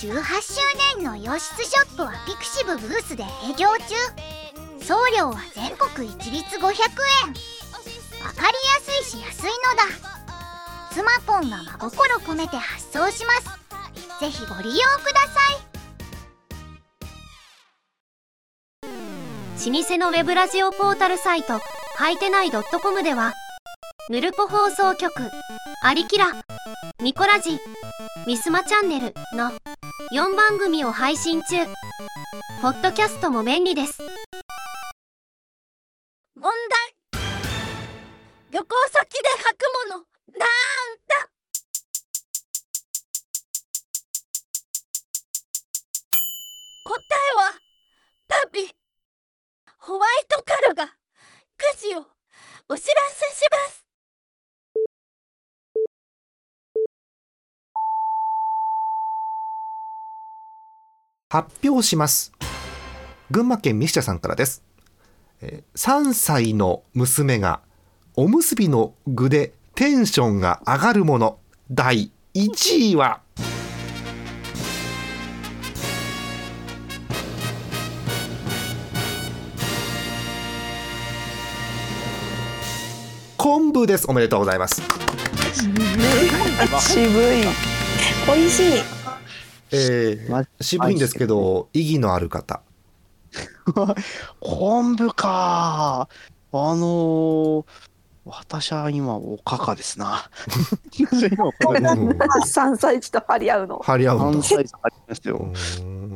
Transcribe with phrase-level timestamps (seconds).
[0.00, 0.14] 18周
[0.96, 3.94] 年の洋室ショップはピクシブブースで営業中。
[4.82, 6.64] 送料は全国一律500円。
[6.64, 9.84] わかりやすいし安いのだ。
[10.90, 14.20] スマポンが真心込めて発送します。
[14.20, 15.70] ぜひご利用ください。
[19.70, 21.60] 老舗のウェブラジオポータルサイト
[21.96, 23.34] はいてない .com では
[24.08, 25.12] ヌルポ放送局
[25.82, 26.42] アリキラ
[27.02, 27.58] ミコラジ
[28.26, 29.52] ミスマチャンネルの
[30.08, 31.66] 4番組を配信中。
[32.62, 34.02] ポッドキャストも便利です。
[36.34, 36.50] 問
[37.12, 37.22] 題。
[38.50, 40.04] 旅行先で履くもの。
[40.38, 40.48] なん
[41.06, 41.28] だ。
[46.84, 47.52] 答えは
[48.26, 48.74] 旅。
[49.78, 50.86] ホワイトカルが。
[50.86, 52.06] くじを
[52.70, 53.89] お知らせします。
[61.30, 62.32] 発表します。
[63.30, 64.64] 群馬県ミシチャさんからです。
[65.40, 67.60] えー3歳の娘が
[68.16, 71.38] おむすびの具でテンションが上がるもの。
[71.70, 73.20] 第1位は
[83.36, 84.06] 昆布です。
[84.10, 84.82] おめでとうございます。
[86.80, 87.44] 渋い。
[88.26, 88.99] 美味しい
[89.72, 92.62] えーま渋いんですけど意義のある方
[94.40, 96.08] 昆布か。
[96.52, 97.64] あのー、
[98.24, 100.28] 私は今、おかかですな。
[100.98, 105.52] 私は今おかかうん3歳児と張り合うの張り合うんだ関西ありますうよ。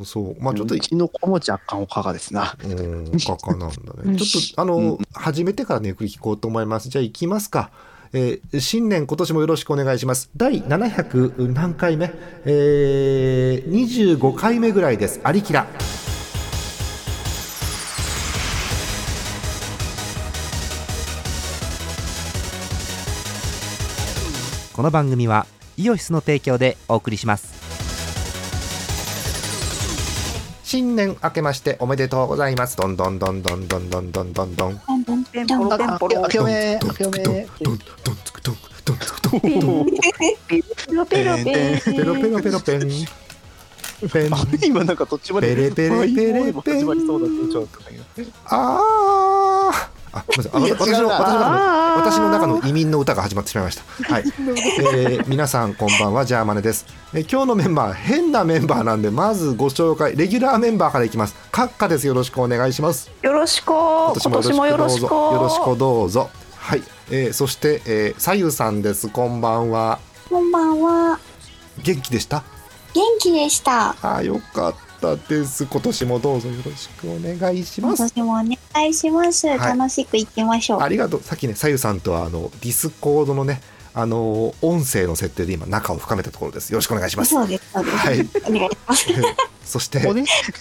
[0.05, 2.57] そうまあちょっとうちの子も若干おかかですな。
[2.65, 4.17] うん、かかなんだね。
[4.19, 6.89] ちょっと、あの、始めてからね、ゆっくり聞こうと思います。
[6.89, 7.71] じゃあ、行きますか。
[8.17, 10.31] えー新年今年もよろしくお願いします。
[10.37, 12.13] 第700何回目？
[12.45, 15.21] えー、25回目ぐらいです。
[15.25, 15.67] ありきら。
[24.73, 25.47] この番組は
[25.77, 27.54] イオシスの提供でお送りします
[30.75, 32.77] 新年明けましておめでとうございます。
[32.77, 34.81] どんどんどんどんどんどんどんどんどん。
[35.31, 37.19] ペンポロペンポロ明けおめ、明けおめ。
[37.23, 37.79] どんどん
[38.25, 39.41] つくどんどんつくどん。
[39.41, 40.61] ペ
[40.93, 42.81] ロペロペンペロペロペロペン。
[44.11, 44.31] ペン。
[44.67, 47.85] 今なんかどっちまでペレペレペレペン始まりそうだっちょっとか
[48.17, 50.87] 言うああ、ごめんなさい。
[50.87, 54.13] 私の私の中のあー私の中の移民の歌が始まってしまいました。
[54.13, 54.25] はい。
[54.27, 56.87] えー皆さんこんばんはジャーマネです。
[57.13, 61.35] えー今日のメンバー変なメンバーなんでまずご紹介レギュラーメンバーからいきます。
[61.51, 62.07] カッカです。
[62.07, 63.11] よろしくお願いします。
[63.23, 66.31] よろしく今年もよろしくどうぞよろしくどうぞ。
[66.57, 66.83] はい。
[67.11, 69.09] えーそして、えー、さゆさんです。
[69.09, 69.99] こんばんは。
[70.31, 71.19] こんばんは。
[71.83, 72.43] 元気でした？
[72.95, 73.91] 元気でした。
[73.91, 75.67] あーよかったです。
[75.67, 78.09] 今年もどうぞよろしくお願いします。
[78.09, 79.47] 私もお願いします。
[79.47, 80.81] はい楽しくいきましょう。
[80.81, 81.23] ありがとう。
[81.23, 83.61] さっきね、さゆさんとはあのディスコードのね、
[83.93, 86.71] あの音声の設定で今仲を深めたところです。
[86.71, 87.31] よろしくお願いします。
[87.31, 87.71] そうです。
[87.73, 87.97] そうです。
[87.97, 88.29] はい。
[88.47, 89.07] お願いします。
[89.65, 90.01] そして、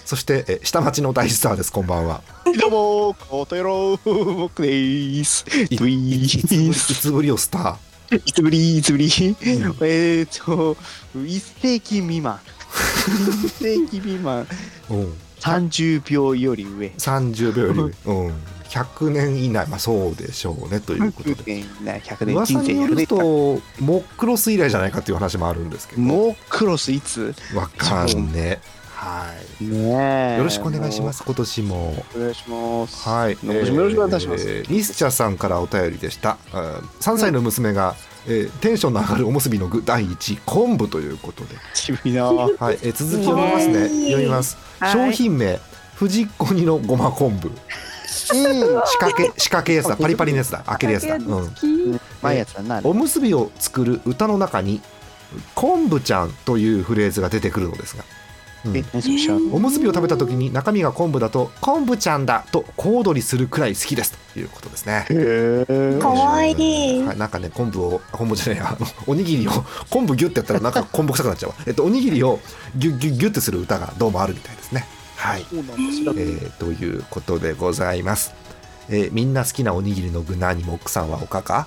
[0.04, 1.72] そしてえ下町の大スターです。
[1.72, 2.22] こんばんは。
[2.58, 5.44] どうも、ことよろ僕でーす。
[5.70, 6.28] いつぶりい。
[6.28, 7.78] つぶりをスタ
[8.10, 9.04] いつぶり、いつぶり。
[9.04, 10.76] えーと、
[11.24, 12.40] 一世紀未満。
[13.44, 14.46] 一世紀未満。
[14.88, 14.94] ー。
[14.94, 15.14] うん。
[15.40, 16.92] 30秒より上。
[16.96, 18.24] 三十秒より上。
[18.26, 18.34] うん。
[18.70, 21.34] 百年以内、まあそうでしょうねということで。
[21.34, 23.06] 100年、100年噂人生による。
[23.06, 23.16] と
[23.78, 26.02] モックロス以来じゃないかっていう話もあるんですけど。
[26.02, 27.34] モークロスいつ？
[27.54, 28.58] わかんね。
[28.94, 29.26] は
[29.60, 29.64] い。
[29.64, 30.38] ねえ。
[30.38, 31.22] よろしくお願いします。
[31.24, 32.04] 今年も。
[32.16, 33.08] お願いします。
[33.08, 34.44] はい、今年もよろしくお願いいたします。
[34.48, 36.38] えーミスチャさんからお便りでした。
[36.52, 36.60] うん
[37.00, 37.94] 3歳の娘が、
[38.26, 42.24] えーテンションの上がるおむすびの具第一位昆布ということで、渋いな。
[42.24, 43.88] はい、えー続きを読みますね。
[44.06, 44.56] 読みます。
[44.80, 45.58] はい商品名
[45.94, 47.50] 藤子煮のごま昆布。
[48.06, 48.28] 仕
[48.98, 49.96] 掛け 仕掛けやつだ。
[49.96, 50.62] パリパリのやつだ。
[50.66, 51.16] 開けるやつだ。
[51.16, 52.00] うん。
[52.22, 52.80] 前やつだな。
[52.84, 54.80] おむすびを作る歌の中に
[55.54, 58.04] 昆布ちゃんというフレーズが出てくるのですが。
[58.66, 65.06] うんえ、何それ知らんおむすびを食べた時に中身が昆布だと昆布ちゃんだと小躍りするくらい好きですということですね。
[65.10, 65.98] へえ。
[66.00, 67.02] かわいい。
[67.02, 69.50] はい、なんかね昆布を昆布じゃないやあのおにぎりを
[69.90, 71.56] 昆布ギュッてやったらなんか昆布臭くなっちゃうわ。
[71.66, 72.40] えっとおにぎりを
[72.76, 74.86] ギュッギュッギュッてする歌がどうもあるみたいですね。
[75.16, 75.46] はい。
[75.52, 78.34] えーということでございます。
[78.88, 81.66] えーみんな好きなおにぎりの具何も奥さんはおかか？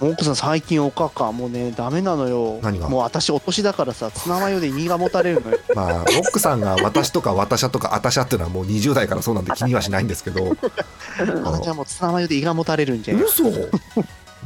[0.00, 2.60] 奥さん最近おかかもうねダメなのよ。
[2.62, 2.88] 何が？
[2.88, 5.58] もう私お年だからさツナマヨで胃がもたれるのよ。
[5.74, 10.44] まあ奥さんが私とか私ゃとかあたしゃっていうのはもう20代からそうなんで気にはしないんですけど。
[11.44, 13.26] 私はもうツナマヨで胃がもたれるんじゃよ。
[13.26, 13.44] 嘘。
[13.44, 13.50] も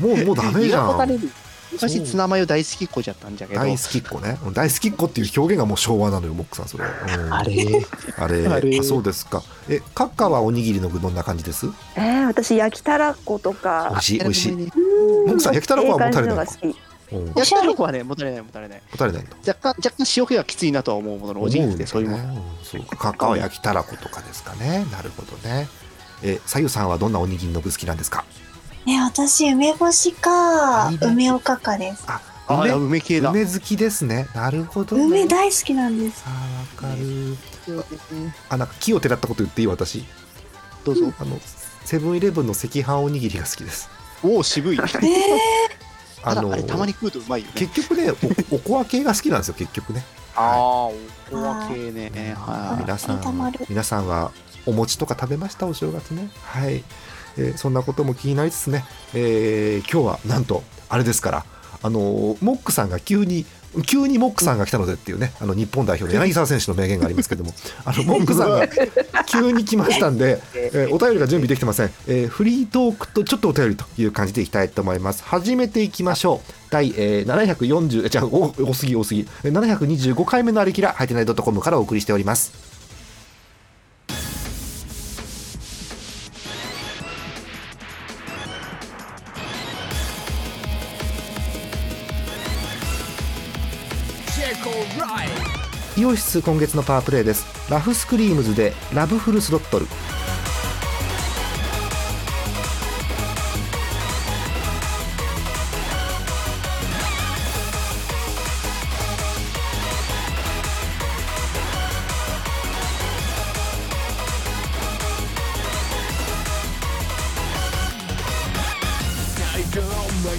[0.00, 0.66] うもうダメじゃん。
[0.66, 1.30] 胃がもたれる
[1.72, 3.60] 昔ツナマヨ大好きっ子じゃったんじゃけど。
[3.60, 4.38] 大好きっ子ね。
[4.52, 7.34] 大好きっ子っていう表現がもう昭和なのよモックさんそれ、うん。
[7.34, 7.66] あれ。
[8.18, 8.78] あれあれ。
[8.78, 9.42] あそうですか。
[9.68, 11.66] えカッカはおにぎりの具どんな感じです？
[11.96, 14.52] えー、私焼きたらこと美か味しい美味しい。
[14.52, 14.64] モね。
[14.66, 16.36] ックさん焼きたらこはもたれない
[17.36, 18.82] 焼きたらこはねもたれないもたれない。
[18.90, 22.26] もたれないと若干若干塩気がきついなとは思うもののおじぎってそういうもねう
[22.62, 22.96] んそうか。
[22.96, 24.86] カッカは焼きたらことかですかね。
[24.90, 25.68] なるほどね。
[26.22, 28.24] えさゆさんはどんなおにぎりの具好きなんですか？
[28.86, 32.04] ね、私、梅干しか梅おかかです。
[32.06, 32.20] あ
[32.76, 33.30] 梅系だ。
[33.30, 34.28] 梅好きですね。
[34.34, 36.24] なるほど、ね、梅大好きなんです。
[36.26, 37.36] あーわかる。
[38.48, 40.04] あなんか木をてらったこと言っていい私。
[40.84, 41.12] どうぞ。
[41.18, 41.38] あの
[41.84, 43.88] セブンイレブンの赤飯おにぎりが好きです。
[44.22, 44.78] おお渋い。
[45.02, 45.82] え
[46.24, 47.52] あのあれたまに食うとうまいよね。
[47.54, 48.12] 結局ね
[48.50, 50.04] おおこわ系が好きなんですよ結局ね。
[50.34, 50.54] ああ
[50.86, 50.94] お
[51.30, 52.34] こわ系ね。
[52.36, 52.82] はい。
[52.82, 54.32] 皆さん皆さんは
[54.66, 55.66] お餅とか食べました？
[55.66, 56.28] お正月ね。
[56.44, 56.82] はい、
[57.38, 58.84] えーそんなことも気になりつつね、
[59.14, 61.44] えー今日はなんとあれですから
[61.82, 63.44] あのーモックさんが急に
[63.86, 67.54] 急にモックさんが来たのでっていうねあの日本代表の柳沢選手の名言がありますけども
[67.86, 68.68] あのモックさんが
[69.24, 75.22] 急に来ましたんで、えーお便りが準備できてません、えーフリートークとちょっとお便りという感じでいきたいと思います。
[75.24, 76.52] 始めていきましょう。
[76.70, 82.52] 第、えー740えじゃあお多すぎ多すぎえー725回目のありきらハイテナイドットコムからお送りしております
[96.02, 97.46] イオシス今月のパワープレイです。
[97.70, 99.86] ラフスクリームズでラブフルスロットル。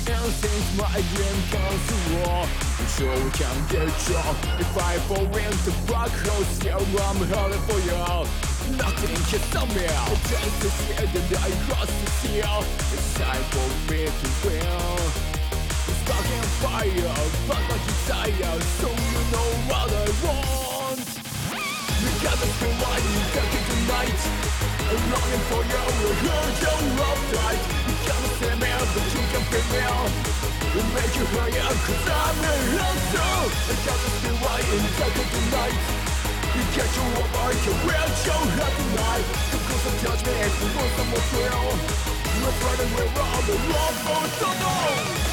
[0.01, 4.97] going since my dream comes to war, I'm sure we can get drunk If I
[5.05, 8.01] fall into black holes Yeah, I'm hurting for you
[8.73, 13.43] Nothing can stop me The chance is here that I cross the seal It's time
[13.53, 14.97] for me to win
[15.89, 17.13] It's and fire
[17.45, 21.05] But my desire So you know what I want
[22.01, 24.21] We got the feeling life Got it tonight
[24.89, 25.85] I'm longing for you
[26.23, 30.33] Hold your love tight Come see me, but you can pick me up
[30.93, 33.33] make you higher, cause I'm a loser
[33.69, 35.77] I can't see why in the dark of the night
[36.53, 40.67] You catch you up, I can reach you happy night The cause of judgment, the
[40.73, 41.65] most I must feel
[42.41, 45.32] We're running, we're on the love, but it's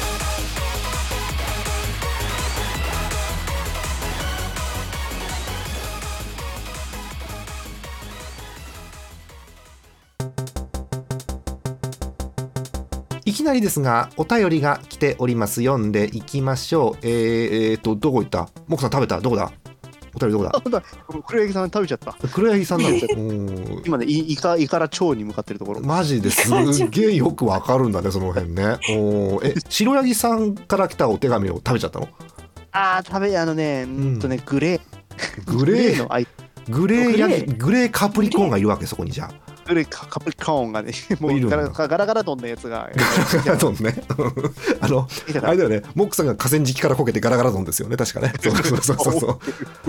[13.41, 15.61] きなりですがお便りが来ております。
[15.61, 16.97] 読んでいきましょう。
[17.01, 18.47] えー、えーとどこ行った？
[18.67, 19.19] モクさん食べた？
[19.19, 19.51] どこだ？
[20.13, 20.83] お便りどこだ？
[21.25, 22.15] 黒柳さん食べちゃった。
[22.31, 25.81] 黒柳さんなのうん 今ねいイカイカラ町に向かってるところ。
[25.81, 26.51] マジです。
[26.53, 28.77] っげえよくわかるんだねその辺ね。
[28.91, 29.47] おー。
[29.47, 32.07] え白柳さんから来たお手紙を食べちゃったの？
[32.73, 34.19] あー食べあのねうん。
[34.19, 35.57] とねグレー。
[35.57, 35.97] グレー。
[35.97, 36.07] の
[36.69, 37.57] グレー。
[37.57, 42.89] グレーカプリコーンがいるわけそこにじゃあグレーカカプリカーンがね もいうガラガラガラドンのやつが。
[43.45, 44.03] ガラドンね。
[44.81, 45.07] あの
[45.43, 45.81] あれだよね。
[45.95, 47.95] モックさんが河川敷からこけてガラガラドンですよね。
[47.95, 48.33] 確かね。
[48.41, 49.19] そうそうそうそう。
[49.19, 49.39] そ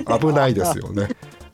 [0.06, 0.19] う。
[0.20, 1.09] 危ないですよね。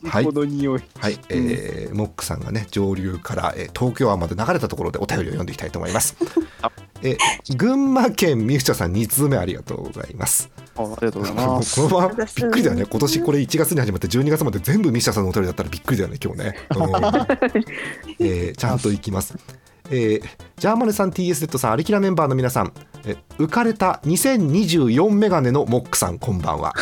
[0.05, 0.25] はい。
[0.25, 0.83] この匂い。
[0.99, 6.17] はい、えーモックさんがね上流から、えー東京湾まで流れたところでお便りを読んでいきたいと思います。
[6.63, 6.71] あ。
[7.03, 10.51] えー群馬県ミューチャさん2通目ありがとうございます。
[10.79, 12.87] あありがとうございますこのままびっくりだよね。
[12.87, 16.55] 今年これ1月に始まって12月まで全部ミシャさんのお便りだったらびっくりだよね今日ね。
[16.77, 16.85] うん
[18.25, 19.35] えーちゃんといきます。
[19.91, 20.23] えー
[20.59, 22.73] ジャーマネさん TSZ さんアリキラメンバーの皆さん、
[23.07, 26.75] えー浮かれた2024メガネのモックさんこんばんは。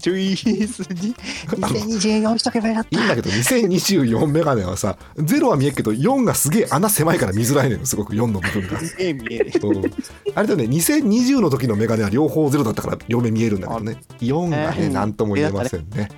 [0.00, 1.14] チュイースに。
[1.14, 8.76] 2024しとけばよかっいいんだけど2024メガネはさゼロは見えるけど4がすげえ穴狭いから見づらいのよすごく4の部分が。
[8.76, 9.38] た見え見え。
[9.62, 9.78] う。
[9.78, 9.92] ん
[10.34, 13.98] あれだよね2020の時のメガネは両方ゼロだったから両目見えるんだけどね。
[14.18, 14.92] 4がねえー。
[14.92, 16.08] 何とも言えませんね。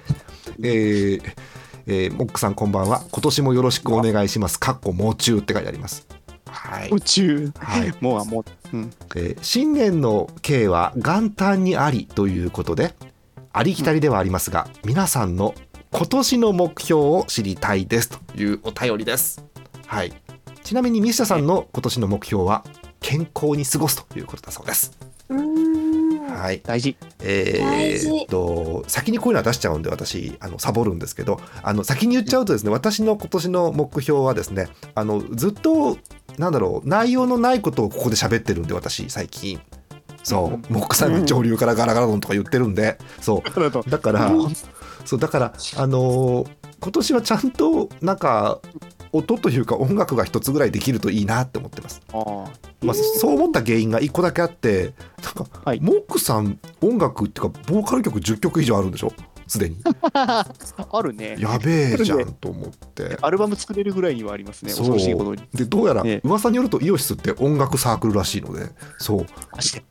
[0.63, 1.23] えー
[1.87, 6.07] えーモックさんこんばんは今年もよろしくお願いしますかっこもう中って書いてあります。
[6.47, 12.95] はい宇宙はいもうはもううんえー新年の計は元旦にありということで
[13.53, 15.55] ありきたりではありますが、皆さんの
[15.93, 19.45] 今年の目標を知りたいですというお便りです。
[19.87, 20.13] はい。
[20.65, 22.65] ちなみにミシャさんの今年の目標は
[23.01, 24.99] 健康に過ごすということだそうです。
[26.35, 26.61] はい。
[26.65, 26.97] 大事。
[27.21, 35.99] えーっと先にこういうのは出しちゃうんで私あのサボるんですけどあの先に言っちゃうとですね私の今年の目標はですねあのずっと
[36.39, 39.61] なんだろう内容のないことをここで喋ってるんで私最近。
[40.23, 40.73] そう。
[40.73, 42.99] モックさんが上流からガラガラドンとか言ってるんで。
[43.21, 43.51] そう。
[43.91, 44.31] だから
[45.05, 46.49] そうだからあのー
[46.81, 48.61] 今年はちゃんとなんか
[49.17, 52.03] 音というか音楽が一つぐらいできるといいなって思ってます。
[52.13, 52.47] あー。
[52.83, 54.93] まあ、そう思った原因が一個だけあって
[55.23, 55.81] なんか、はい。
[55.81, 59.13] モックさん音楽っていうかボーカル曲10曲以上あるんでしょ？
[59.55, 59.77] すでに
[60.13, 60.45] あ
[61.03, 61.37] るね。
[61.39, 64.73] やべえじゃんと思ってアルバム作れるぐらいにはありますね。
[64.73, 65.43] そう恐ろしいことに。
[65.55, 68.69] でどうやらね噂によるとイオシスって音楽サークルらしいので
[68.99, 69.27] そう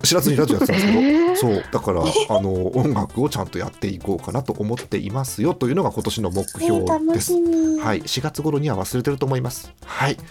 [0.03, 7.39] 知らずにラジオやってたんですけど、 そうだからあの音楽をちゃんとやっていこうかなと思っていますよというのが今年の目え標ー、楽ですし。
[7.39, 7.79] み。
[7.79, 9.72] はい、4月頃には忘れてると思います。
[9.86, 10.22] はい、ね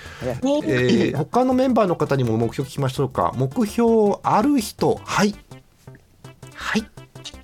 [0.43, 3.33] えー、他のメンバーの方にも目標聞きましょうか。
[3.37, 5.35] 目標ある人、はい、
[6.55, 6.85] はい、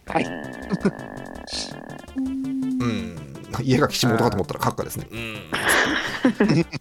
[0.06, 1.37] はい。
[2.16, 5.06] うん、家が岸本かと思ったら閣下ですね。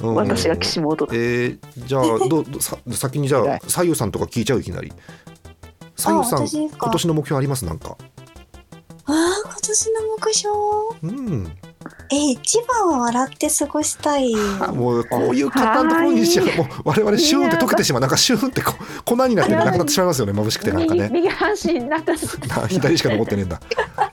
[0.02, 1.14] うん、私が岸本だ。
[1.14, 4.92] えー、じゃあ どうどうさ先にじゃあ左右さんとか聞いちゃういきなり。
[5.96, 7.66] 左右さん今年の目標あります？
[7.66, 7.98] なんか。
[9.06, 10.56] ああ、今年の目標？
[11.04, 11.58] うん。
[12.10, 14.34] えー、一番は笑って過ごしたい。
[14.62, 18.02] あ もうこういう方のところにしちゃうもう我々シューンって溶けてしまう。
[18.02, 21.10] なんかシューンってこう粉になってなくなってしまいますよね眩しくてなんかね。
[21.12, 22.18] 右半身になったな
[22.68, 23.60] 左しか残ってねえんだ。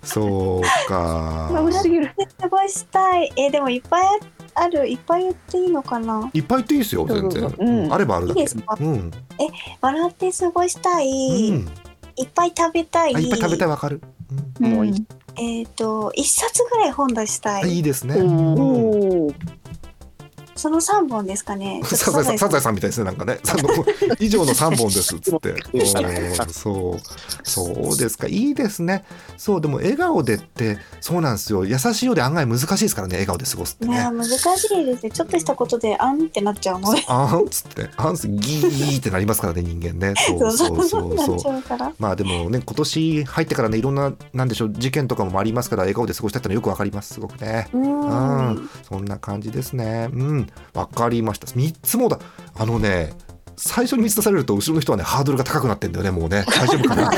[0.02, 1.48] そうか。
[1.52, 2.10] 眩しすぎる。
[2.40, 3.32] 過ごしたい。
[3.36, 4.06] えー、でもいっぱい
[4.54, 4.88] ある。
[4.88, 6.30] いっぱい言っていいのかな？
[6.32, 7.92] いっぱい言っていいですよ全然、そうん。
[7.92, 8.40] あればあるだけ。
[8.40, 8.76] いいですか？
[8.78, 9.10] うん、
[9.80, 11.06] 笑って過ごしたい。
[11.50, 11.68] うん、
[12.16, 13.14] いっぱい食べたい。
[13.14, 14.00] あいっぱい食べたいわかる、
[14.60, 14.72] うん。
[14.74, 17.76] もういいえっ、と、一冊ぐらい本出したあい。
[17.76, 19.34] いいですね、おうんお。
[20.56, 21.80] その三本ですかね。
[21.84, 22.74] サザエさんサザエさん。
[22.74, 23.38] みたいですねなんかね。
[24.18, 25.54] 以上の3本ですっつって。
[26.52, 27.48] そう。
[27.48, 28.26] そうですか。
[28.26, 29.04] いいですね。
[29.36, 31.64] そうでも笑顔でってそうなんですよ。
[31.64, 33.98] 優しいようで案外難しいですからね笑顔で過ごすってね。
[33.98, 34.34] ね難し
[34.74, 35.10] いですね。
[35.10, 37.04] ちょっとしたことで、あんってなっちゃうので。
[37.08, 37.90] あーんっつって。
[37.96, 40.14] あんすギーってなりますからね人間ね。
[40.16, 41.94] そうそうそうそうちゃう。
[41.98, 47.14] まあでもね今年入ってからねいろんななんでしょう事件とかもありますから笑顔で過ごしたってのはよくわかります。
[47.14, 47.68] すごくね。
[47.72, 48.48] ううん。
[48.50, 48.70] ん。
[48.88, 50.08] そんな感じですね。
[50.12, 51.46] うんわかりました。
[51.46, 52.18] 3つもだ。
[52.54, 53.12] あのね
[53.56, 56.44] 最初に3つ出されると後ろの人はねハードルが高くなってんだよねもうね。
[56.46, 57.10] 大丈夫かな？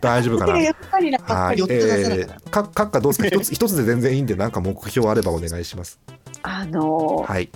[0.00, 0.52] 大丈夫かな？
[0.52, 3.28] はい、えー、か閣下どうですか？
[3.28, 5.98] 一つ 一つで全然いいんでなんか目標あればお願いします。
[6.42, 7.48] あのーはい。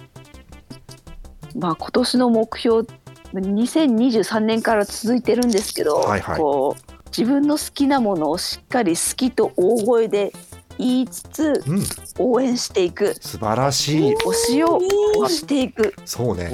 [1.57, 2.89] まあ今年の目標
[3.35, 6.39] 2023年から続いてるんですけど、はいはい。
[6.39, 10.33] こう自分の好きなものをしっかり好きと大声で
[10.79, 11.83] 言いつつうん。
[12.19, 13.15] 応援していく。
[13.21, 14.15] 素晴らしい。
[14.15, 14.81] 推しを
[15.19, 15.95] 推していく。
[16.05, 16.51] そうね。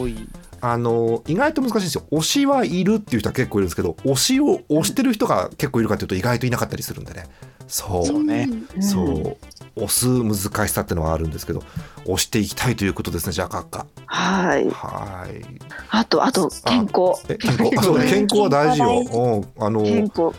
[0.62, 2.04] あの意外と難しいんですよ。
[2.12, 7.24] 推しはいるっていう人は結構いるんですけど推しを推してる人が結構いるかというと意外といなかったりするんでね
[7.70, 8.48] そうね。
[8.80, 9.36] そう。
[9.76, 11.62] 押す難しさってのはあるんですけど
[12.04, 13.86] 押していきたいということですねじゃあ閣下。
[14.06, 14.68] はい。
[14.70, 15.44] はい。
[15.90, 17.22] あとあと健康。
[17.28, 17.78] え健康。
[17.78, 18.10] あそうね。
[18.10, 18.38] 健康。
[18.42, 19.44] は大事よ。
[19.56, 19.64] うん。
[19.64, 19.82] あの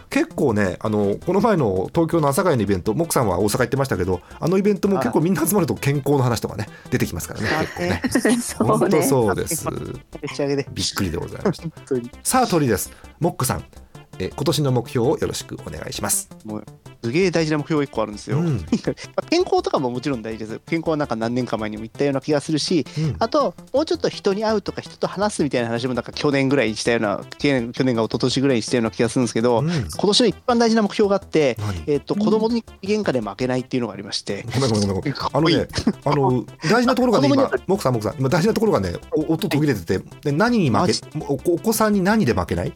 [0.09, 7.47] 結構ねあのこの前の東京の朝会のイベントモクさんは大阪行ってましたけどあのイベントも結構みんな集まると健康の話とかね出てきますからね
[8.03, 8.37] 結構ね。
[8.41, 9.65] そう本当ねそうです。
[10.21, 11.67] めちゃげでびっくりでございました。
[12.23, 12.91] さあ鳥です。
[13.19, 13.63] モックさん
[14.19, 16.29] え今年の目標をよろしくお願いします。
[17.03, 18.57] すげえ大事な目標が一個あるんですよ、うん。
[18.59, 18.63] ま
[19.15, 20.61] あ健康とかももちろん大事です。
[20.67, 23.15] 健康はなんか何年か前にも言ったような気がするしうん。
[23.17, 29.67] あともうちょっと人に会うとか人と話すみたいな話もなんか去年ぐらいにしたような去年去年が一昨年ぐらいにしたような気がするんですけど、うん。
[29.67, 35.67] 今年の一番大事な目標があって、何えっと子供に喧嘩で負けないっていうのがありまして、ごめんごめんごめん あのね
[36.05, 40.93] あの大事なところがね今モクさんモクさん今大事なところがねお音途切れててで何に負け
[41.27, 42.73] お子さんに何で負けない？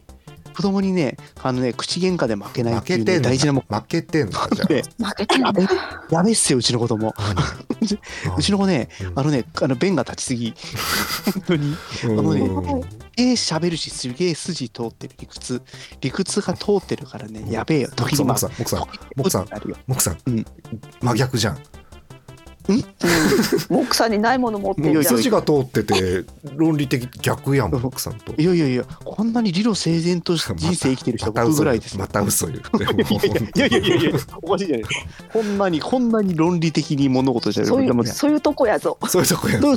[0.56, 4.48] 子供にねあのね口喧嘩で負けないっていう、ね、負けてんの大事な目負けてんのか？
[4.54, 5.62] じゃで負けてる やべ
[6.10, 7.14] やべっすようちの子供。
[7.18, 7.34] あ
[8.38, 9.12] うちの子ねうん。
[9.18, 10.54] あのねあの弁が立ちすぎ。
[11.34, 11.76] 本当に。
[12.04, 12.18] うん。
[12.18, 15.62] あのねうんすげえ喋るしすげえ筋通ってる理屈。
[16.00, 18.18] 理屈が通ってるからねやべえよ時に。
[18.20, 18.80] モまクさんモクさん
[19.16, 20.18] モクさんあるよモクさん。
[20.26, 20.46] うん
[21.02, 21.58] 真逆じゃん
[23.68, 25.16] モックさんにないもの持ってもうんじゃん。
[25.16, 26.24] 筋が通ってて
[26.56, 28.34] 論理的逆やんモクさんと。
[28.40, 32.00] いやいやいやこんなに理路整然と人生生きてる人は僕ぐらいですよ。
[32.00, 32.58] また嘘言っ
[33.56, 34.10] いやいやいやいや
[34.42, 34.84] おかしいじゃない。
[34.84, 38.98] ですかこんなにこんなに論理的に物事じゃそういうそういうとこやぞ。
[39.08, 39.74] そういうとこやぞ。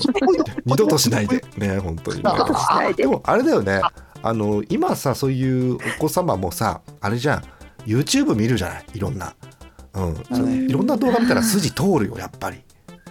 [0.66, 1.44] 二度としないで。
[1.58, 2.18] ね本当に。
[2.18, 3.04] ね二度としないで。
[3.04, 3.82] でもあれだよね。
[4.22, 7.44] あの今さそういうお子様もさあれじゃん。
[7.86, 8.86] YouTube 見るじゃない？
[8.96, 9.34] いろんな。
[9.94, 10.68] うん。
[10.70, 12.60] いろんな動画見たら筋通るよやっぱり、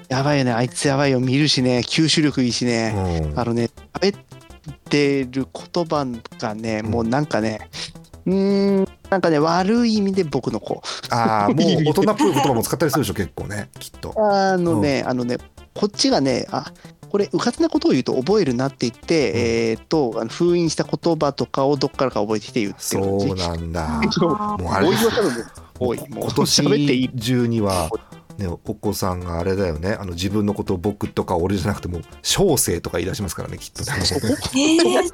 [0.08, 0.52] やばいよね。
[0.52, 1.20] あいつやばいよ。
[1.20, 1.78] 見るしね。
[1.78, 3.38] 吸収力いいしうね、ん。
[3.38, 4.20] あのね喋っ
[4.88, 6.06] てる言葉
[6.38, 7.68] がねもうなんかね
[8.24, 10.82] うーんなんかね悪い意味で僕の子。
[11.10, 13.68] ああもう 大人っぽい言葉も使ったりするでしょ結構ね。
[13.78, 14.14] きっと。
[14.16, 15.38] あのね、あのね
[15.74, 16.72] こっちがねあ
[17.10, 22.80] これ、うかつなことを言うと覚えるなって言って、えーっと、封印した言葉とかをどっからか覚えてきて言って。
[22.80, 24.00] そうなんだ。
[24.58, 24.88] もうあれ。
[25.78, 27.10] 今年。
[27.18, 27.88] 中には
[28.38, 29.92] ね、お子さんがあれだよね。
[29.92, 33.99] あの自分のことを僕とか俺じゃなくても小生とか言い出しますからねきっとね。
[33.99, 35.11] えー、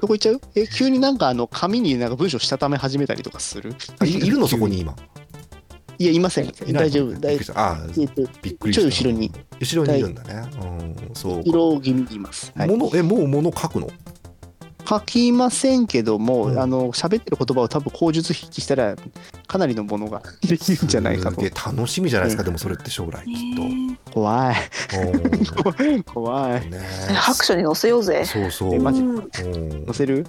[0.00, 0.40] どこ行っちゃう？
[0.54, 3.74] え、急になんかあの紙になんか文章したため始めたりとかする？
[3.98, 4.48] あいいるの？
[4.48, 4.96] そこに今。
[5.98, 6.50] いや、いません。
[6.72, 7.12] 大丈夫。
[7.20, 7.72] 大くりした。
[7.72, 8.82] あえっと、びっくりした。
[8.82, 9.30] ちょい後ろに。
[9.60, 10.50] 後ろにいるんだね。
[10.60, 10.64] う
[11.10, 12.50] んそう色気味にいます。
[12.56, 12.68] はい。
[12.68, 13.88] ものえもうもの書くの？
[14.88, 16.58] 書きませんけども、うん。
[16.58, 18.96] あの喋ってる言葉を多分口述筆記したら
[19.46, 21.42] かなりのものが できるんじゃないかと。
[21.42, 24.56] 楽しみじゃないですかでもそれって将来きっ怖い。
[24.88, 26.02] とうん。
[26.04, 26.52] 怖い。
[26.70, 26.78] ね
[27.10, 27.14] え。
[27.14, 28.24] 白書に載せようぜ。
[28.24, 28.74] そうそう。
[28.74, 29.00] えマジ。
[29.00, 29.84] うん。
[29.86, 30.26] 載せる？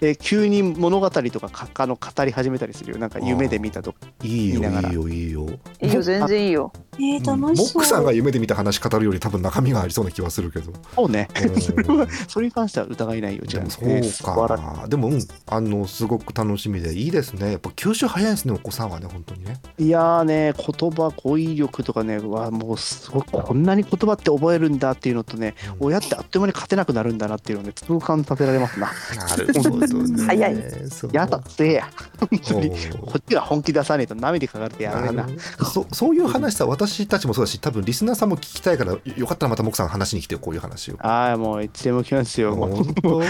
[0.00, 2.98] え急に物語とかかあの語り始めたりするよ。
[2.98, 4.88] なんか夢で見たとかいいよ見ながら。
[4.88, 5.46] いいよいいよ
[5.80, 6.72] いいよ、全然いいよ。
[6.98, 7.82] えー、モ楽しそう。
[7.82, 10.72] ックさんが夢で見た話語るより多分中身がありそうな気はするけど。
[10.94, 11.28] そうね。
[11.42, 13.64] うん それはそれに関しては疑いないよじゃあ。
[13.64, 14.86] でもそうか。
[14.88, 15.20] でもうん。
[15.46, 17.52] あのすごく楽しみでいいですね。
[17.52, 19.60] やっぱ吸収早いですねお子さんはね本当にね。
[19.78, 25.86] いやーね言葉語彙力とかねわもうすごいこんなに言葉って覚えるんだっていうのとねうん。
[25.88, 28.90] 親ってあっという間に勝てなくなるんだなっていうのをね痛感させられますな。
[29.16, 30.22] なるほどね。
[30.24, 30.56] 早い。
[30.90, 31.10] そう。
[31.12, 31.72] やだって。
[31.74, 31.88] や
[32.18, 32.72] 本当に。
[33.02, 35.26] おこっちが本気出さねえと涙かかれてやめな。
[35.26, 35.28] な
[35.64, 40.96] そそういう話さ私たちもそうだし多分リスナーさんも聞きたいからよよかったらまたモクさん話しに来てよこういう話を。
[41.00, 42.70] ああもういつでも来ますよもう。
[42.76, 43.24] 本当、 うん。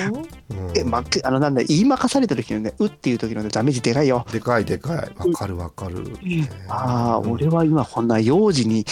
[0.75, 4.27] え、ま、あのなんだ言いまかされた時のねうっていう時のねダメージでかいよ。
[4.31, 4.97] でかいでかい。
[4.97, 6.05] わかるわかる。
[6.69, 8.85] ああ、うん俺は今こんな幼児に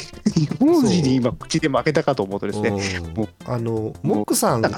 [0.60, 3.14] 幼児に今口で負けたかと思うとですねうん。
[3.14, 3.28] もう。
[3.46, 4.62] あのモックさん。
[4.62, 4.70] ね。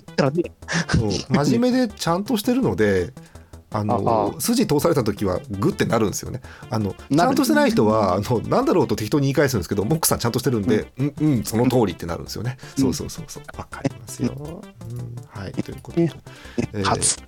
[1.01, 1.07] う。
[1.07, 3.13] ん真面目でちゃんとしてるので。
[3.73, 6.41] あのあ筋通された時はグッてなるんですよね。
[6.71, 11.15] あのちゃんとしてない人はあのなんだろうと適当に言い返すんですけど、モックさんちゃんとしてるんで、うん。
[11.21, 12.57] うんその通りってなるんですよね。
[12.79, 12.83] うん。
[12.85, 13.43] そうそうそうそう。
[13.59, 14.33] わかりますよ。
[14.39, 14.41] う
[14.95, 15.17] ん。
[15.29, 16.07] はいということで。
[16.07, 16.13] ね、
[16.75, 17.23] えー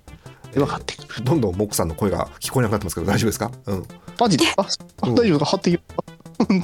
[0.55, 3.50] では勝ってどんどんモックさんの声が聞こえなくなってますけど大丈夫ですか？
[3.67, 3.85] うん。
[4.19, 4.45] マジで？
[5.02, 5.14] うん。
[5.17, 5.45] 大丈夫か？
[5.45, 5.81] 張っていいよ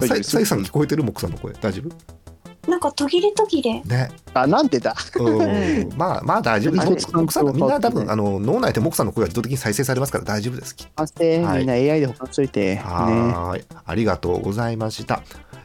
[0.00, 0.30] 大丈夫さです。
[0.30, 1.04] さゆさん聞こえてる？
[1.04, 1.52] モックさんの声。
[1.52, 2.21] 大丈夫？
[2.68, 3.82] なんか途切れ途切れ。
[3.82, 4.10] ね。
[4.34, 4.94] あなんでだ？
[5.16, 6.80] うんまあまあ大丈夫。
[6.80, 10.76] あれモ一つックさんみんな多分ねあの脳内でモックさんの声が自動的に再生されますから大丈夫です。
[10.76, 15.22] きっと反省はいみんな AI で保管しといてねはーい、ありがとうございました。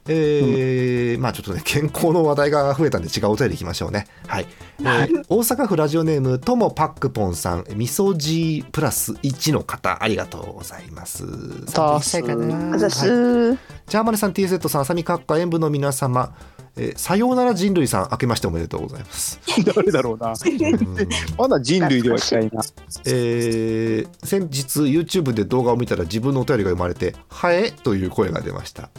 [0.09, 4.07] えーまあちょっとね健康の話題が増えたんで違うお便りいきましょうね。
[4.25, 4.47] はい。
[4.79, 11.25] えー大阪府ラジオネームともパックポンさんみそじプラス1の方ありがとうございます。
[11.25, 13.57] 31歳かなあざっすはい
[13.87, 16.33] ジャーマネさん TZ さん、あさみ閣下演舞の皆様、
[16.77, 19.39] えーさようなら人類さん、明けましておめでとうございます。
[19.75, 20.29] 誰だろうな。
[20.29, 21.09] うん。
[21.37, 22.61] まだ人類では近いな。
[23.05, 28.89] えー先日 YouTube で動画を見たら自分のお便りが生まれて「はえ」という声が出ました。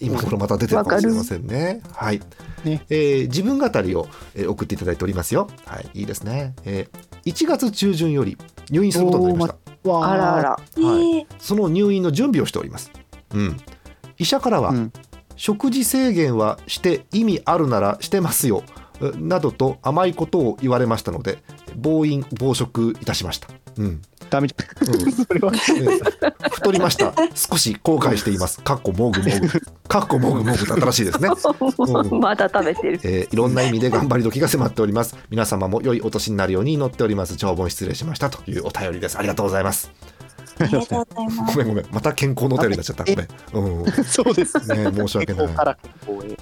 [0.00, 1.80] 今頃また出てるかもしれませんね。
[1.92, 2.20] はい、
[2.64, 2.84] ね。
[2.90, 5.48] えー自分語りを、えー送っていただいておりますよ。
[5.66, 5.88] はい。
[5.94, 8.38] いいですね、えー1月中旬より
[8.70, 9.52] 入院することになりまし
[9.84, 9.90] た。
[9.90, 10.10] わー。
[10.10, 10.56] あらあら。
[10.76, 10.80] え。
[10.80, 12.90] ー、その入院の準備をしております。
[13.34, 13.56] うん。
[14.18, 14.92] 医者からは、うん
[15.40, 18.62] 食事制限はして意味あるならしてますよ
[19.00, 21.38] えなどと甘いことを言われましたので
[21.76, 23.48] 暴飲暴食いたしました。
[23.78, 24.02] うん。
[24.28, 24.48] ダメ。
[24.48, 25.08] じゃうん。
[25.08, 25.52] ん それは。
[25.54, 27.14] え太りました。
[27.34, 28.60] 少し後悔しています。
[28.60, 29.48] かっこもぐもぐ。
[29.88, 32.20] かっこもぐもぐ新しいですね、 うん。
[32.20, 33.00] まだ食べてる。
[33.02, 35.16] えーいろんな意味で頑張り時が迫っております。
[35.30, 37.36] 皆様も良いお年になるように祈っております。
[37.36, 39.16] 長文失礼しましたというお便りです。
[39.16, 39.90] ありがとうございます
[40.60, 41.56] ありがとうございます。
[41.56, 43.04] ごめんごめんまた健康のお便りになっちゃった。
[43.04, 43.82] ごめん。
[43.82, 43.92] うん。
[44.04, 44.58] そうです。
[44.68, 45.46] ね申し訳ない。
[45.46, 46.30] 健康から健康へ。
[46.30, 46.36] ね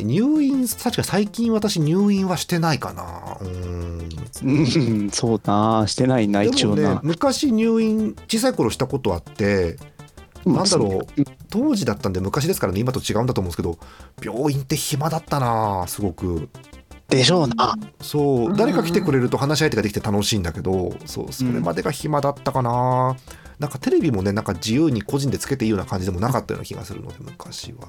[0.04, 3.38] 入院確か最近私入院はしてないかな。
[3.40, 4.08] うん。
[4.42, 5.84] うんそうな。
[5.86, 9.76] してないな一でもね応な昔入院小さい頃したことあって
[10.46, 13.78] なんだろう当時だったんで昔ですからね今と違うんだと思うんですけど
[14.22, 16.48] 病院って暇だったなすごく
[17.08, 17.76] でしょうな。
[18.00, 18.56] そう。
[18.56, 23.16] 誰か来てくれると話し相手ができて楽しいんだけどそうそれまでが暇だったかな、
[23.58, 27.88] なんかテレビもねなんか自由に個人でつけていいような感じでもなかったような気がするので昔は。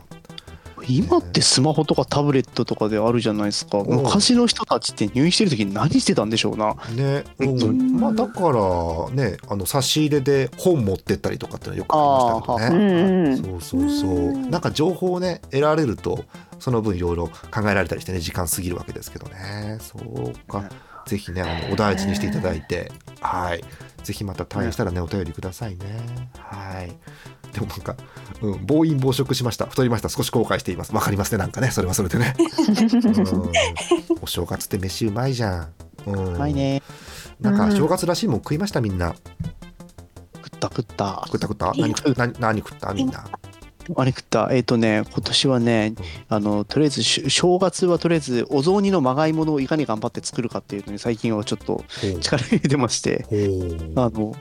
[0.88, 3.84] 今ってスマホとかタブレットとかであるじゃないですか。
[3.84, 3.88] ん。
[3.88, 6.76] 昔の人たちって入院してる時に何してたんでしょうな。
[6.96, 8.00] ね、うん。
[8.00, 12.78] まあだからねあの差し入れで本持ってったりとかってよくありましたけどね。
[12.78, 13.62] うんうん。
[13.62, 14.10] そうそうそう。
[14.10, 14.50] うん。
[14.50, 16.24] なんか情報をね得られると
[16.60, 19.78] その分いろいろ考えられたりしてね時間過ぎるわけですけどね。
[19.80, 20.70] そうか。
[21.06, 22.92] ぜひねあのお大事にしていただいて。
[23.22, 23.64] はい。
[24.04, 26.00] ぜひまた退院したらねお便りくださいね。
[26.38, 26.96] はい。
[27.54, 27.96] でもなんか、
[28.42, 29.66] うん、暴飲暴食しました。
[29.66, 30.10] 太りました。
[30.10, 30.94] 少し後悔しています。
[30.94, 31.72] わかりますねなんかね。
[31.72, 33.52] それはそれでね、うん、
[34.22, 35.74] お正月って飯うまいじゃん、
[36.06, 36.82] うん、うまいね。
[37.40, 39.16] なんか正月らしいもん食いましたみんな。
[40.36, 41.24] 食った食った。
[41.26, 41.74] 食った食った？
[41.76, 42.28] 何食った？
[42.28, 42.94] 何何食った？
[42.94, 43.26] みんな
[43.96, 44.50] あれ食った。
[44.52, 45.94] えっ、とね、今年はね、
[46.28, 51.84] あの、とりあえずし、正月はとりあえず、お雑煮のまがいものをいかに頑張って作るかっていうのに最近はちょっと
[52.22, 53.26] 力入れてまして、
[53.96, 54.36] あの、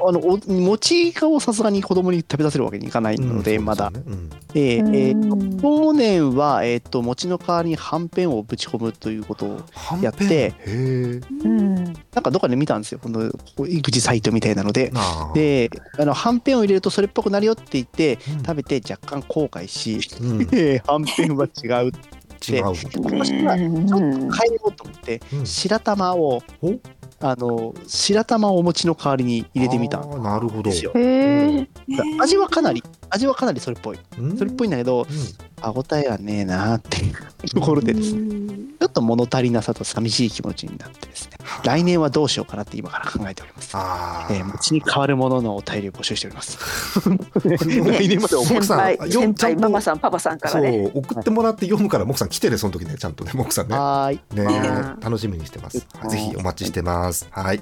[0.00, 3.92] あの、お餅をさすがに子供に食べさせるわけにいかないので、うんまだ。
[4.54, 5.14] えーえ
[5.60, 9.48] 去年は、えっ、と、餅の代わりにはんぺんをぶち込むということを、
[9.92, 10.54] うんやって
[12.14, 13.00] なんかどっかで見たんですよ。
[13.02, 13.30] この、
[13.66, 14.92] 育児サイトみたいなので。
[15.34, 18.38] で、あの、はんぺんを入れるとそれっぽくなるよって言って、うん。
[18.42, 20.42] 食べて若干後悔し、うん。
[20.52, 21.92] えーはんぺんは違う。
[22.48, 25.46] 違う今年はちょっと変えようと思って、うん。
[25.46, 26.74] 白玉をお？
[27.18, 30.04] あの白玉をお餅の代わりに入れてみた。
[30.04, 30.64] なるほど。
[30.64, 30.92] ですよ。
[30.94, 31.68] へえ。
[32.20, 33.98] 味はかなり味はかなりそれっぽい。
[34.18, 34.36] うん。
[34.36, 35.16] それっぽいんだけどうん。
[35.60, 38.56] 歯応えはねえなーっていうところでですね。
[38.78, 41.35] ちょっと物足りなさと寂しい気持ちになってですね
[41.66, 43.70] 来年はどうしようかなって今から考えております。
[43.74, 46.58] あーえー、餅に変わるもののお便りを募集しております。
[47.40, 50.90] 来年まで奥さん輩先輩ママさんパパさんかそらね。
[50.94, 54.20] う送ってもらって読むからモクさん来てねその時ねちゃんとねモクさんねはーい。
[54.34, 57.60] ねうん楽しみにしてますうんぜひお待ちしてますはい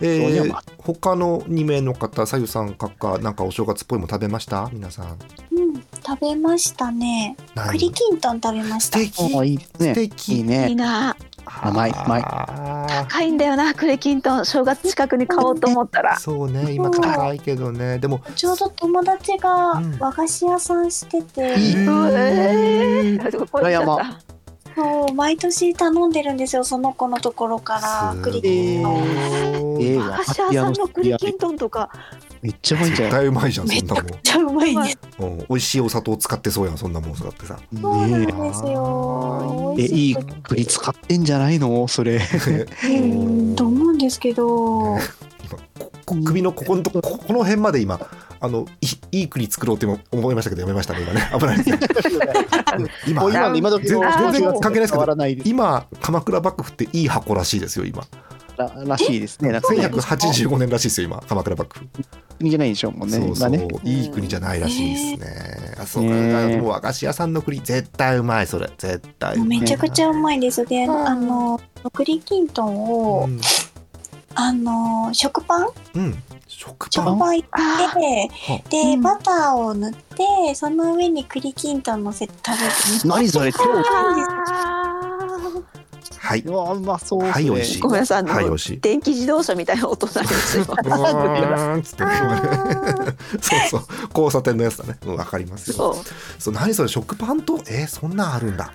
[0.00, 4.68] えー他の2名の方さゆさん閣下なんかお正月っぽいもの食べました？
[4.72, 5.18] 皆さん
[5.50, 5.74] うん、
[6.06, 7.36] 食べましたね。
[7.54, 7.70] 何？
[7.78, 8.98] 栗きんとん食べました。
[8.98, 9.94] 素敵いい素ね。
[9.94, 10.76] 敵いいねいい。
[10.76, 11.16] な。
[11.62, 12.22] 甘い甘い。
[12.24, 14.44] あ高いんだよな、クレキントン。
[14.44, 16.18] 正月近くに買おうと思ったーら。
[16.18, 17.98] そうね今高いけどね。
[17.98, 23.48] でもちょうど友達がうん和菓子屋さんしてて、いいえー。
[23.48, 24.37] これ来ちゃった
[24.78, 28.96] そう毎年頼んでるんですよその子のところからす栗きんとん。
[29.80, 31.90] えー和菓子屋さんのクレキントンとか。
[32.40, 33.10] めっちゃうまいんじゃ絶ない？
[33.10, 34.98] 対うまいじゃんそんなもんめちゃうまいです。
[35.18, 39.74] うん美味しいお砂糖使ってそうやんそんなもん使ってさそうなんねですよ。
[39.78, 41.88] え、いい美味しく栗使ってんじゃないの？
[41.88, 42.20] それ。
[42.84, 44.98] うんと思うんですけど、
[46.24, 47.98] 首のここのとこここの辺まで今
[48.40, 51.28] あのいいい栗作ろうって今思いましたけどやめましたね今ね。
[51.38, 51.78] 危ないですね。
[53.06, 55.48] 今今の今全然関係ないですけど変わらないです。
[55.48, 58.04] 今鎌倉幕府っていい箱らしいですよ今。
[58.56, 59.50] ららしいですね。
[59.50, 59.86] なんかね。
[59.86, 61.86] 1185年らしいですよ今鎌倉幕府。
[62.38, 63.18] 国じゃないでしょうもんね。
[63.18, 63.68] そうそう、今ね。
[63.84, 68.70] いい国じゃないらしいですね、あそうか、もう和菓子屋さんの栗絶対うまいそれ。
[68.78, 70.64] 絶対うまいめちゃくちゃうまいです。
[70.64, 71.60] で、あの
[71.92, 73.40] 栗きんとんを、うん、
[74.34, 77.04] あの食パンうん、食パン？
[77.04, 77.48] 食パン入れ
[77.86, 82.72] はて、でバターを塗ってその上に栗きんとん乗せて食べる。
[83.04, 83.52] 何それ？
[83.52, 83.58] 超
[86.20, 87.22] はい、うわうまそう。
[87.22, 87.80] はい美味しい。
[87.80, 88.80] ごめんなさい、はい美味しい。
[88.80, 90.64] 電気自動車みたいな音になりますよ。
[90.64, 92.04] うーんっつって。
[92.04, 92.10] ね
[93.40, 93.82] そうそう。
[94.10, 94.98] 交差点のやつだね。
[95.06, 95.74] うんわかりますよ。
[95.76, 95.94] そう。
[96.38, 96.88] そう何それ？
[96.88, 97.58] 食パンと？
[97.68, 98.72] えー、そんなんあるんだ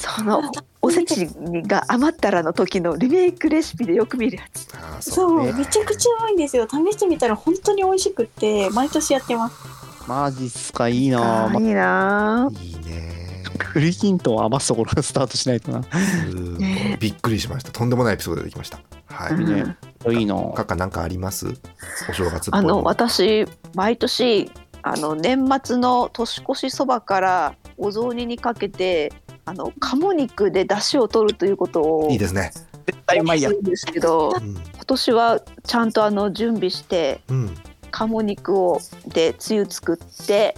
[0.00, 0.42] その
[0.80, 1.28] おせち
[1.66, 5.12] が余ったらの時のリメイクレシピでよく見るやつ。
[5.12, 6.66] そう、ねめちゃくちゃうまいんですよ。
[6.68, 9.56] 試してみたら本当に美味しくって毎年やってます。
[10.08, 10.88] マジっすか？
[10.88, 11.48] いいなぁ。
[11.48, 12.64] あーいいなぁ。
[12.64, 15.82] いいね栗きんとんを余すところからスタートしないとな。
[16.98, 19.76] びっくりしましたとんでもないエピソード出てきましたはい、うんね
[20.08, 20.52] いいなぁ。
[20.54, 21.46] かかなんかあります？
[22.08, 24.50] お正月っぽいあのも私毎年
[24.82, 29.12] あの年末の年越しそばからお雑煮にかけて
[29.50, 32.52] あの鴨肉で出汁を取るということをいいですね。
[32.86, 33.60] 絶対うまいやん。
[33.62, 34.54] ですけどうん。
[34.54, 37.56] 今年はちゃんとあの準備してうん。
[37.90, 40.56] 鴨肉をでつゆ作って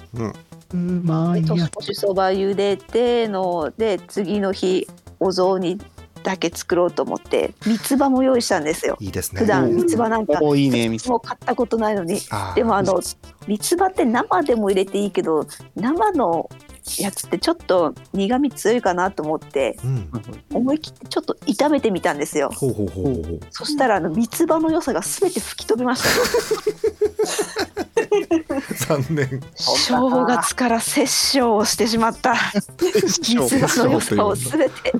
[0.74, 1.48] うまいや。
[1.48, 4.86] 年越しそば茹でてので次の日
[5.20, 5.80] お雑煮
[6.22, 8.98] だけ作ろうと思って三つ葉も用意したんですよ。
[9.00, 9.40] いいですね。
[9.40, 12.20] 普段三つ葉なんかおいいもう買ったことないのに。
[12.54, 13.00] でもあの
[13.48, 16.50] 三つ葉って生でも入れていいけど生の
[16.98, 20.10] やつってちょっと苦味強いかなと思ってうん。
[20.52, 22.50] 思い切ってちょっと炒めてみたんですよ。
[22.50, 26.08] ほうほうほうほうそしたらあの三つ葉の良さが全て吹き飛びました。
[28.86, 29.42] 残念。
[29.54, 32.34] 正月から殺生をしてしまった。
[32.34, 34.92] 三つ葉の良さを全てし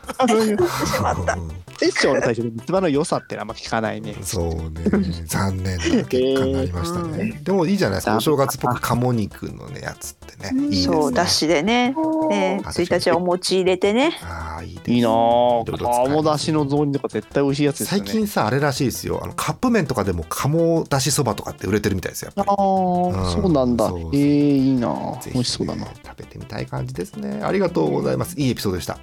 [0.80, 1.36] てしまった
[1.82, 4.14] セッションの最初に三つ葉の良さってあんま聞かないね。
[4.22, 4.84] そうね。
[5.26, 8.16] 残念な結果になりましたね、でもいいじゃないですか。
[8.16, 10.62] お正月っぽく鴨肉のねやつってね。
[10.64, 10.94] いいですね。
[10.94, 11.94] そうだしでね。
[12.28, 12.60] ね。
[12.64, 14.18] 1日はお餅入れてね。
[14.22, 15.62] ああいいですいいなぁ。
[15.62, 18.06] いろいろ使え鴨だしの雑煮とか絶対美味しいやつですよね。
[18.06, 19.20] 最近さあれらしいですよ。
[19.22, 23.42] あのカップ麺とかでも鴨だしそばとかって売れてるみたいですよやっぱああ、うん。
[23.42, 23.88] そうなんだ。
[23.88, 25.86] そうそうええいいな美味しそうだな。
[25.86, 27.42] 食べてみたい感じですね。
[27.42, 28.38] ありがとうございます。
[28.38, 28.98] いいエピソードでした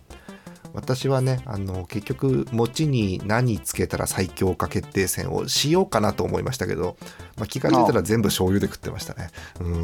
[0.73, 6.97] 私はねあの結局餅に何つけたら最強か決定戦をしようかなと思いましたけど
[7.39, 9.29] まあ、気が付いたら全部醤油で食ってましたね。
[9.62, 9.84] うん。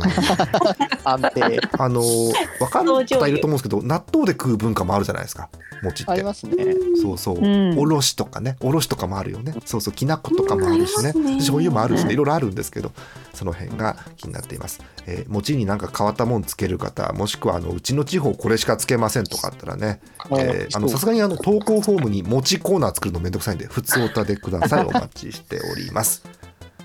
[1.05, 5.49] 安定あのー、わかる方いると思うんですけど 納豆で食う文化もあるじゃないですか。
[5.81, 6.11] 餅って。
[6.11, 6.55] ありますね。
[7.01, 7.79] そうそう、うん。
[7.79, 8.57] おろしとかね。
[8.59, 9.55] おろしとかもあるよね。
[9.65, 9.93] そうそう。
[9.93, 11.25] きな粉とかもあるしね,、うん。
[11.25, 11.35] ね。
[11.35, 12.13] 醤油もあるしね。
[12.13, 12.91] いろいろあるんですけど
[13.33, 19.99] その辺が気になっています、えー餅になんか変わったもんつける方もしくはあのうちの地方これしかつけませんとかあったらね
[20.31, 24.85] えーあのさすがにあの投稿フォームに餅コーナー作るのめんどくさいんで普通おたでください。
[24.85, 26.23] お待ちしております。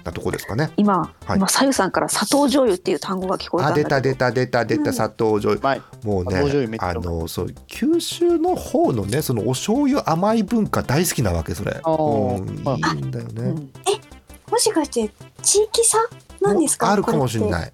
[0.05, 0.71] なとこですかね。
[0.77, 1.37] 今、はい。
[1.37, 3.89] 今さゆさんから砂糖醤油っていう単語が聞こえたあんだけど。
[3.89, 13.73] 出た出た出た出た砂糖醤油、う砂糖醤油めねあのそう九州の方のねそのお醤油甘い文化大好きなわけそれ、うん、いいんだよね、うん。
[14.51, 15.11] もしかして
[15.43, 15.99] 地域差
[16.41, 16.91] なんですか？
[16.93, 17.73] あるかもしれいない。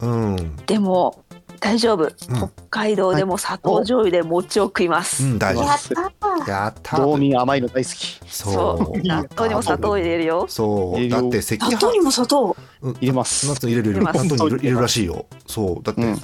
[0.00, 1.23] うん、でも
[1.64, 8.20] 大丈夫、北海道でも砂糖醤油で餅を食います、うん、大丈やった夫やった道民甘いの大好き。
[8.26, 9.06] そう。
[9.06, 10.46] 納豆にも砂糖を入れるよ。
[10.48, 11.08] そう。
[11.08, 12.56] だって赤納豆にも砂糖？
[12.82, 13.46] 入れます。
[13.46, 15.26] 納豆入れる納豆に入れるらしいよ。
[15.46, 15.82] そう。
[15.82, 16.12] だって、うん。
[16.12, 16.20] 赤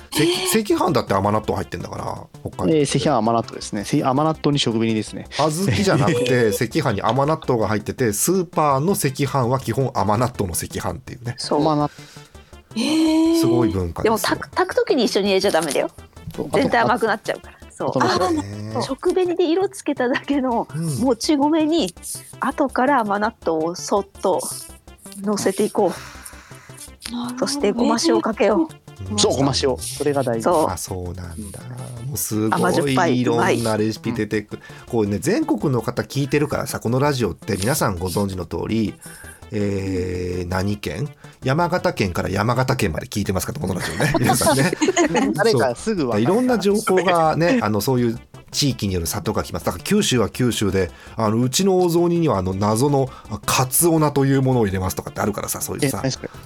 [0.74, 2.78] 赤飯だって甘納豆入ってんだから北海道。
[2.78, 3.80] えー、赤飯甘納豆ですね。
[3.82, 5.26] 赤甘納豆に食紅ですね。
[5.30, 11.34] 小豆じゃなくて 赤飯に甘納豆が入っててスーパーの赤飯は基本甘納豆の赤飯っていうね。
[11.38, 11.60] そう。
[11.60, 12.29] 甘納えー、
[12.74, 15.90] すごい文化でもですよ炊く炊く時に一緒に入れちゃダメだよ。
[16.36, 17.56] 豆全体甘くなっちゃうから。
[17.70, 18.82] そうあとあーね。
[18.82, 20.98] 食紅で色つけただけのうん。
[20.98, 21.92] もち米に
[22.38, 24.40] 後から甘納豆をそっと
[25.22, 27.38] 乗せていこう。
[27.38, 29.76] そしてごま塩かけようそうごま塩。
[29.78, 30.42] それが大事。
[30.42, 30.70] そう。
[30.70, 31.60] あそうなんだ。
[32.06, 33.10] もうす甘じょっぱい。
[33.10, 34.62] ごいいろんなレシピ出てくる。
[34.86, 38.94] こうね全国の方聞いてるからさこのラジオって皆さんご存知の通り
[39.52, 41.08] えー何県？
[41.42, 43.52] 山形県から山形県まで聞いてますか？
[43.52, 44.12] らこのラジオね。
[44.18, 44.72] 皆さんね。
[45.34, 48.18] 誰かすぐいろんな情報がね あのそういう
[48.50, 49.66] 地域による里が来ます。
[49.66, 53.08] だから九州は九州であのうちのお雑煮にはあの謎の
[53.46, 56.02] カツオナというものを入れますとかってあるからさそういうさ、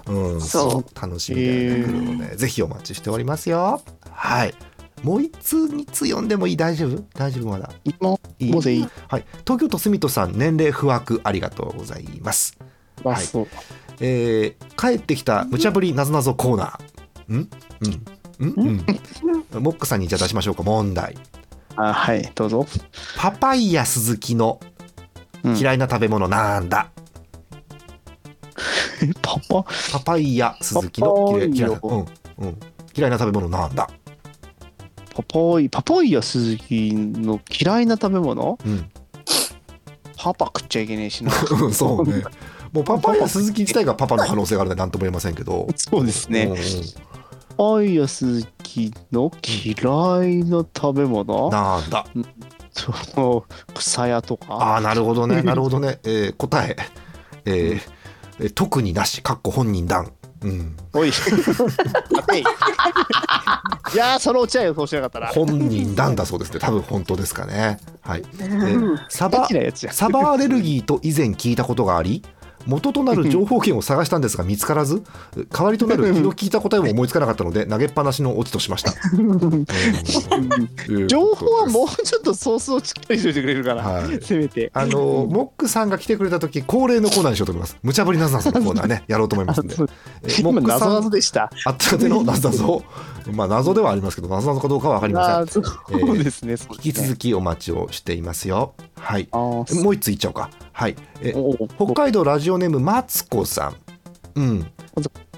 [0.06, 1.00] うん、そう。
[1.00, 3.80] 楽しみが出てくるので、ぜひお待ちしておりますよ。
[4.10, 4.54] はい。
[5.02, 6.56] もう一通二通読んでもいい？
[6.56, 7.02] 大丈夫？
[7.14, 7.70] 大丈夫まだ？
[8.00, 8.88] もいいもうでいい。
[9.08, 9.24] はい。
[9.46, 12.56] 東京都住人さん年齢不惑ありがとうございます
[13.02, 13.24] はい。
[14.00, 17.34] えー帰ってきた無茶ぶりなぞなぞコーナー。
[17.36, 17.48] ん？
[17.80, 18.04] うん。
[18.40, 18.84] うん？
[19.52, 19.62] うん。
[19.62, 21.16] モックさんにじゃあ出しましょうか問題。
[21.76, 22.30] あはい。
[22.34, 22.66] どうぞ。
[23.16, 24.60] パパイヤ鈴木の
[25.42, 25.56] うん。
[25.56, 26.90] 嫌いな食べ物なんだ、
[29.22, 29.64] パパ。
[29.92, 32.06] パパイヤ鈴木の嫌い嫌いな,、パうん。
[32.38, 32.60] うん、
[32.96, 33.88] 嫌いな食べ物なんだ、
[35.14, 38.58] パパイパパイヤ鈴木の嫌いな食べ物？
[38.64, 38.90] うん、
[40.16, 41.30] パパ食っちゃいけねえしな。
[41.72, 42.24] そうね
[42.74, 45.68] もうパパイヤ鈴木自体がパパの可能性があるんで何とも言えませんけど。
[45.76, 46.42] そうですね。
[46.44, 46.58] うんうん
[47.56, 51.50] パイヤ鈴木の嫌いな食べ物？
[51.50, 52.04] なんだ。
[52.72, 54.54] その草屋とか？
[54.54, 56.76] ああなるほどね なるほどね、えー答え。
[57.44, 57.80] えー
[58.40, 60.10] えー特になしかっこ本人談
[60.42, 60.76] うん。
[60.94, 61.08] おい。
[61.08, 61.12] い。
[61.12, 61.14] い
[63.96, 65.28] やーそのうちは予想しなかったな。
[65.28, 66.58] 本人談だそうですね。
[66.58, 67.78] 多分本当ですかね。
[68.02, 69.48] はい、えーサバ
[69.92, 72.24] サバアレルギーと以前聞いたことがあり
[72.66, 75.02] 元となる情報源を探したんですが見つからず
[75.50, 81.08] 代わりとなる気の利いた答えも思いつかなかったので投げっぱなしのオチとしました、うん。
[81.08, 84.20] 情報はもうちょっとソースをしっかりしといてくれるから、はい。
[84.22, 84.70] せめて。
[84.74, 87.76] あのモックさんが来てくれた時恒例のコーナーにしようと思います。
[87.82, 89.76] 無茶ぶりなぞなぞのコーナーねやろうと思いますんで。
[89.76, 91.50] モックさん謎でした。
[91.64, 92.84] あったてのなぞなぞ
[93.32, 95.34] まあ謎ではありますけどなぞなぞかどうかは分かりません。
[95.36, 95.60] あーそ
[96.12, 96.18] う。
[96.18, 99.28] ですね、そう引き続きお待ちをしていますよはい。
[99.32, 100.50] もう一ついっちゃおうか。
[100.72, 100.96] はい。
[101.20, 101.34] え
[101.76, 103.76] 北海道ラジオネームマツコさん。
[104.34, 104.66] うん。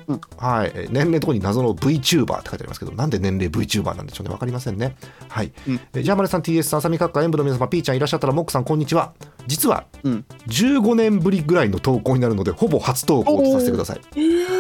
[0.09, 4.33] うんはい、え年齢のところに謎の VTuber って書いてありますけどなんで年齢 VTuber なんでしょうね。
[4.33, 4.94] 分かりませんね。
[5.29, 5.81] はい、うん。
[5.94, 9.14] えジャーマネさん TS さんサミカッカ演舞の皆様ピーちゃんいらっしゃったらモックさんこんにちは。
[9.48, 10.24] 実はうん。
[10.46, 14.00] 15年ぶりぐらいの投稿になるのでほぼ初投稿とさせてください、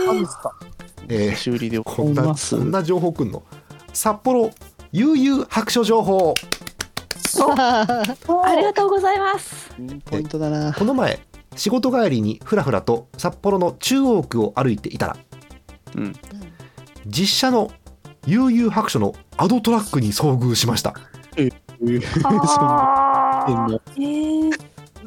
[0.08, 0.52] 何ですか
[1.08, 3.44] えー修理でこんなこんな情報くんの？
[3.92, 4.50] 札幌
[4.90, 6.34] 悠々白書情報
[7.26, 9.74] ありがとうございます。
[10.04, 10.72] ポイントだな。
[10.72, 11.20] この前
[11.56, 15.16] 仕事帰りにふらふらと札幌の中央区を歩いていたら
[15.96, 16.12] うん。
[17.06, 17.70] 実写の
[18.26, 20.94] 悠々白書のアドトラックに遭遇しました。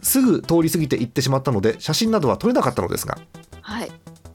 [0.02, 3.18] すぐ通り過ぎて行ってしまったので写真などは撮れなかったのですが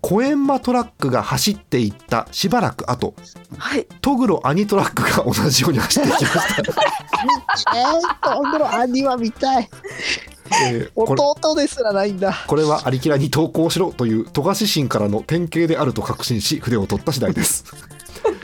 [0.04, 3.14] はいコエンマトラックが走っていったしばらく後
[3.56, 3.86] はい。
[4.02, 9.70] トグロアニトラックが同じように走っていきました、えー、今度の兄は見たい。
[10.70, 12.34] えーこれ弟ですらないんだ。
[12.46, 17.64] これはありきらに投稿しろという富樫心からの典型であると確信し筆を取った次第です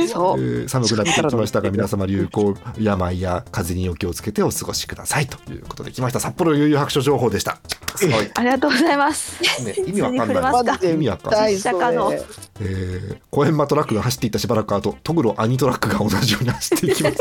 [0.09, 0.41] そう。
[0.41, 5.27] えー寒くなってきましたが皆様流行病や風邪にお気をつけてお過ごしください。
[5.27, 6.21] ということで来ました。
[6.21, 7.59] 札幌悠々白書情報でした。
[7.97, 9.43] すごい、ありがとうございます。
[9.65, 10.91] ね、意味わかんない。
[10.93, 11.55] 意味わかんない、
[11.95, 12.13] の。
[12.61, 17.17] えー、コエンマトラックが走っていったしばらく後トグロアニトラックが同じように走っていきます。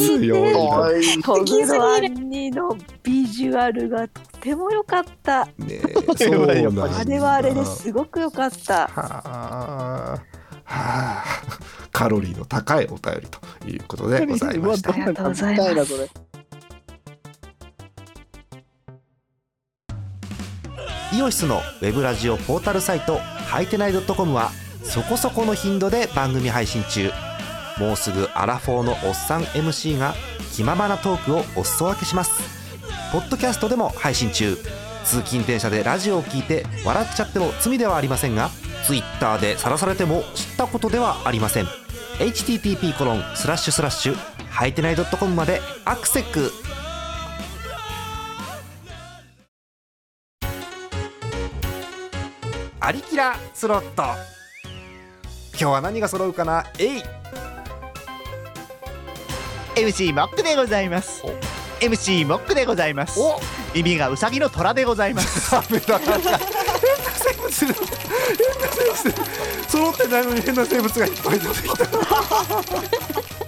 [0.00, 1.22] 強いな。
[1.22, 5.46] トグロアニのビジュアルがとても良かった。
[5.58, 5.80] ね
[6.16, 6.98] そうなんだ。
[6.98, 8.88] あれはあれですごく良かった。
[8.88, 10.18] はあ、
[10.66, 11.24] はあ、
[11.92, 14.90] カロリーの高いお便りということでございました。
[14.90, 16.26] ありがとうございます。
[21.14, 24.50] イオシスのウェブラジオポータルサイトはいてない .com は
[24.82, 27.10] そこそこの頻度で番組配信中。
[27.78, 30.14] もうすぐアラフォーのおっさん MC が
[30.52, 32.42] 気ままなトークをお裾分けします。
[33.12, 34.56] ポッドキャストでも配信中。
[35.04, 38.50] 通勤電車でラジオを聞いて笑っちゃっても罪ではありませんが
[38.86, 41.66] Twitter で晒されても知ったことではありません。
[42.18, 44.16] http コロンスラッシュスラッシュ
[44.48, 46.50] はいてない .com までアクセック
[52.80, 54.04] アリキラスロット。
[55.58, 56.64] 今日は何が揃うかな？
[56.78, 57.02] えい
[59.74, 61.22] MC モックでございます。
[61.24, 61.30] お。
[61.84, 63.18] MC モックでございます。
[63.18, 63.40] お。
[63.74, 65.54] 耳がウサギの虎でございます
[67.50, 73.45] 物変な生物揃ってないのに変な生物がいっぱい出てきた。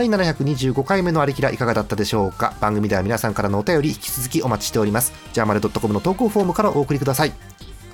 [0.00, 2.54] 第725回目のありきらいかがだったでしょうか？
[2.58, 5.12] 番組では皆さんからのお便り引き続きお待ちしております。
[5.34, 7.32] ジャーマルドットコムの投稿フォームからお送りください。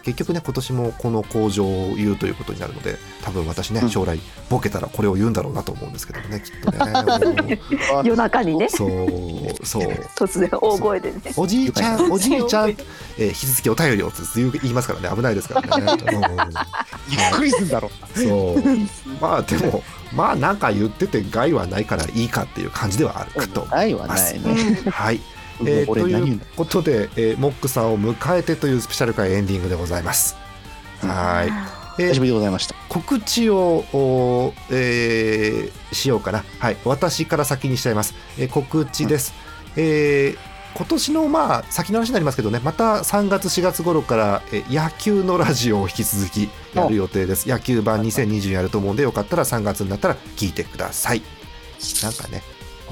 [0.06, 7.60] 結局ね今年もこの工場を言うということになるので多分私ね将来ボケたらこれを言うんだろうなと思うんですけどもねきっとね。
[8.04, 8.68] 夜中にね。
[8.68, 9.82] そうそう。
[10.16, 11.20] 突然大声でね。
[11.36, 15.96] おじいちゃんおじいちゃん、えー引き続きお便りをつ言いますからね危ないですからね、うん
[17.08, 18.62] ゆっくりすんだろそう。
[19.20, 24.82] まあでもまあなんか言ってて害はないからいいかっていう感じではあるかと思いないはますないね。
[24.90, 25.20] はい、
[25.64, 30.36] えーということで、えーモックさんを迎えてというスペシャル回エンディングでございます。
[31.00, 31.48] はい、
[32.02, 32.74] えー久しぶりでございました。
[32.88, 36.44] 告知を、おえーしようかな。
[36.58, 38.14] はい、私から先にしちゃいます。
[38.38, 39.34] えー告知です。
[39.76, 42.60] えー今年のまあ先の話になりますけどね。
[42.62, 47.48] また3月4月頃からえー野球のラジオを引き続きやる予定です。
[47.48, 51.22] 野球版2020やると思うんでよかったら3月になったら聞いてください。
[52.02, 52.42] なんかね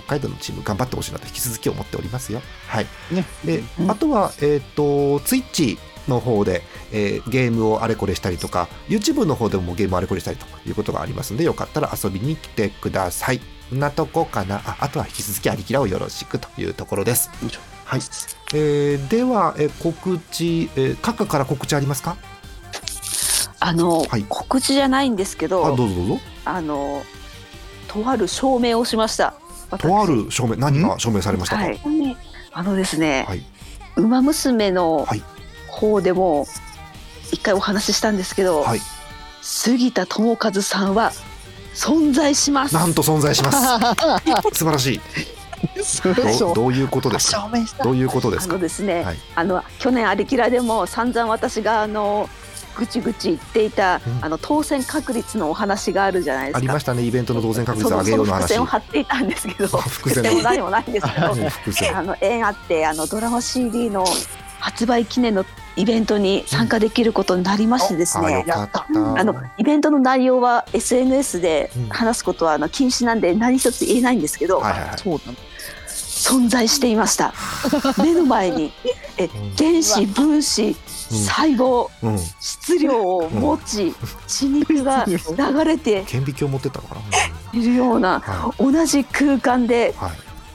[0.07, 2.43] 北海道のチーム頑張ってほしいなと引き続き思っておりますよ。
[2.69, 2.87] はい。
[3.11, 3.25] ね。
[3.45, 6.63] であとはえっ、とツイッチの方で、
[6.93, 13.41] えーゲームをあれこれしたりとか YouTube の方でもゲームをあれこれしたりということがありますのでよかったら遊びに来てください。
[13.73, 14.57] なとこかな。
[14.67, 17.31] ああとは引き続きありきらをよろしくというところです。
[17.87, 18.01] はい、
[18.55, 22.17] えーでは、えー告知、えー、カッカから告知ありますか？
[23.61, 24.27] あの、はい。
[24.29, 26.21] 告知じゃないんですけあどどうぞどうぞ。
[26.45, 27.03] あの
[27.89, 29.33] とある証明をしました。
[29.33, 29.44] 私
[29.79, 31.81] とある証明何が証明されましたか、はい。
[32.53, 33.43] あのですね、はい。
[33.97, 35.23] ウマ娘のはい。
[35.69, 36.47] 方でも
[37.33, 38.81] 一回お話ししたんですけど、はい。
[39.43, 41.13] 杉田智和さんは
[41.75, 42.75] 存在します。
[42.75, 43.59] なんと存在します。
[44.57, 45.01] 素晴らしい。
[46.39, 47.51] どうどういうことですか？
[47.83, 48.55] どういうことであすか？
[48.55, 49.17] のですね、はい。
[49.35, 52.29] あの去年アリキラでも散々私があの
[52.77, 54.25] ぐちぐち言っていた、うん。
[54.25, 56.59] あの当選確率のお話があるじゃないですか。
[56.59, 57.03] ありましたね。
[57.03, 58.37] イベントの当選確率を上げようの話。
[58.37, 59.69] その伏線を張っていたんですけど。
[59.79, 60.35] 伏線。
[60.37, 61.97] も何もないんですけど。
[61.99, 64.05] あの縁あってあのドラマ CD の
[64.59, 65.45] 発売記念の
[65.77, 68.87] イベントに参加できることになりましてですね、かった。
[68.89, 71.89] あのイベントの内容は SNS でうん。
[71.89, 75.45] 話すことはあの禁止なんで何一つ言えないんですけど、はいはい
[76.25, 77.35] 存在していました。
[78.03, 78.73] 目の前に。
[79.19, 80.75] え原子分子
[81.11, 82.19] 細胞うん。
[82.41, 83.95] 質量を持ち
[84.27, 86.95] 血肉が流れて顕微鏡持ってったのか
[87.53, 87.61] な？
[87.61, 89.95] いるようなは同じ空間で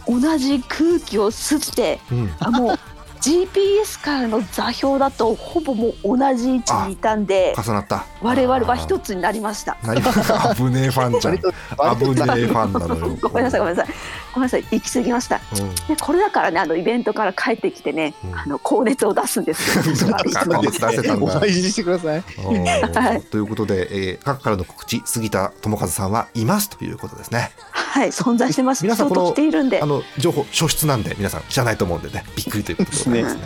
[0.08, 2.34] 同じ空気を吸ってうん。
[2.40, 2.80] あもう
[3.22, 8.06] GPS からの座標だとほぼもう同じ位置にいたんで重なった。
[8.22, 9.78] 我々は一つになりました。
[9.84, 11.38] 何危ねえファンじゃん。
[11.40, 13.18] 危ねえファンなのよ。
[13.22, 13.96] ごめんなさいごめんなさい。
[14.34, 15.42] ごめんなさい行き過ぎました。
[15.54, 15.76] うん。
[15.76, 18.40] でこれだからねあのイベントから帰ってきてね、うん。
[18.40, 21.26] あの高熱を出すんです高熱出せたんだ。
[21.26, 22.00] お大事にしてくだ。
[22.00, 22.24] さい。
[22.24, 23.22] はい。
[23.24, 27.52] ということで、えー、各からの告知杉田智和さんはいますということですね。
[27.72, 28.84] はい存在してます。
[28.84, 29.82] 皆さんこの相当来ているんで。
[29.82, 29.86] あ。
[29.86, 32.24] の情報初出なんで皆さん知らないと思うんでね。
[32.36, 33.42] びっくりということですね。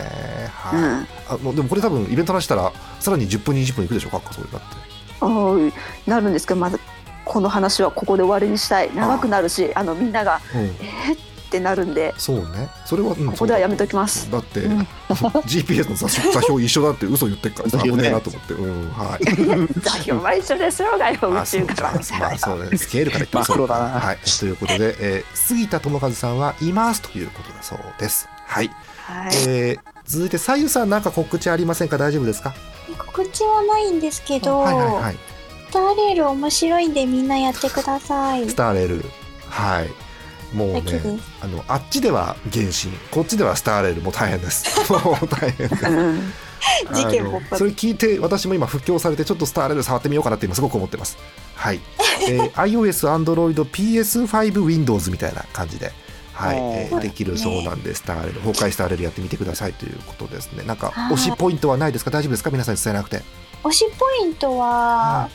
[0.52, 1.06] はい、うん。
[1.28, 4.08] あのでもこれ多分イベントの話したらさらに10分20分いくでしょ？
[4.08, 4.66] うかそういうのって。
[5.20, 5.72] おい
[6.06, 6.78] なるんですけどまず
[7.24, 8.94] この話はここで終わりにしたい。
[8.94, 10.60] 長くなるしあのみんながうん。
[10.62, 12.12] えーってなるんで。
[12.18, 12.68] そうね。
[12.84, 14.28] それは、うんここではやめときます。
[14.28, 14.80] だって、うん。
[15.46, 17.78] GPS の座座標一緒だって嘘言ってっからさ。
[17.78, 18.08] 危ねね。
[18.08, 19.24] えなと思って、うんはい。
[19.80, 21.92] 座標は一緒ですよがよ あ宇宙から。
[21.92, 22.76] まあそうね。
[22.76, 23.68] スケールから言ってもそう。
[23.68, 23.84] だな。
[24.00, 24.18] はい。
[24.40, 28.70] ということで、えー杉田智和さんはいますということだそうですはい、
[29.06, 29.32] はい。
[29.48, 31.96] えー続いてさゆさんなんか告知ありませんか？
[31.96, 32.54] 大丈夫ですか？
[32.98, 35.16] 告知はないんですけど、はいはいはい。
[35.70, 38.46] スターレール面白いんでみんなやってください。
[38.48, 39.04] スターレール。
[39.48, 39.88] はい。
[40.54, 40.82] もうね
[41.40, 44.68] あのあっちでは原神こっちではスターレールもう大変です。
[44.92, 45.86] もう大変です。
[45.86, 46.32] うん。
[46.92, 47.56] 事件勃発。
[47.56, 51.16] それ聞いて私も今復興されてちょっとスターレール触ってみようかなって今すごく思ってます。
[51.54, 51.80] はい、
[52.28, 55.92] えー iOS、Android、PS5、Windows みたいな感じで
[56.34, 60.64] はい、えーはいできるそうなんでスターレール崩壊スターレールやってみてくださいということですね。
[60.64, 61.14] なんかはい。
[61.14, 62.10] 推しポイントはないですか？
[62.10, 62.50] 大丈夫ですか？
[62.50, 63.22] 皆さんに伝えなくて。
[63.62, 65.30] 推しポイントは、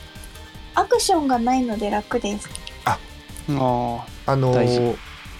[0.74, 2.48] アクションがないので楽です。
[2.84, 2.98] あ。
[3.48, 4.78] あの大事。
[4.78, 4.96] ー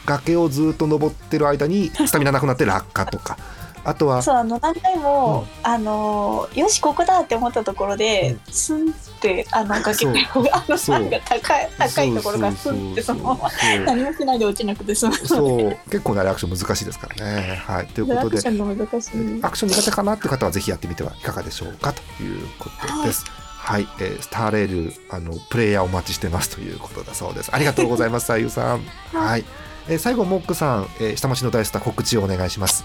[0.07, 3.37] 崖をずっと登ってる間にスタミナなくなって落下とか
[3.85, 10.15] あとはそうあの何回も、あのよしここだって思ったところで、スンってあの崖そう
[10.53, 11.01] あのそう。
[11.01, 13.51] なんか高い高いところがスンってそのまま
[13.87, 15.77] 何もしないで落ちなくて済むそう。
[15.91, 17.63] 結構ねあれアクション難しいですからね。
[17.67, 17.87] はい。
[17.87, 18.39] ということで。
[18.39, 19.41] アクションが難しい。
[19.43, 22.69] アクション苦手かなっていう方はぜひやってみてはいかがでしょうかというこ
[22.99, 23.25] とです。
[23.61, 27.55] はい、えースターレールあのプレイヤーお待ちしてますということだそうです。
[27.55, 28.81] ありがとうございます、 さゆさん。
[29.13, 29.45] はい、
[29.89, 32.85] えー最後モックさん、えー下町の大スター告知をお願いします。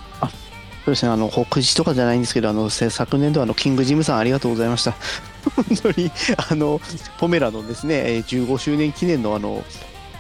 [0.86, 4.94] そうですね、あの告知とかじゃないんですけど、あのせ昨年度あのキングジムさんありがとうございました。
[5.56, 6.80] 本当にあの
[7.18, 9.64] ポメラのですね、えー15周年記念のあの。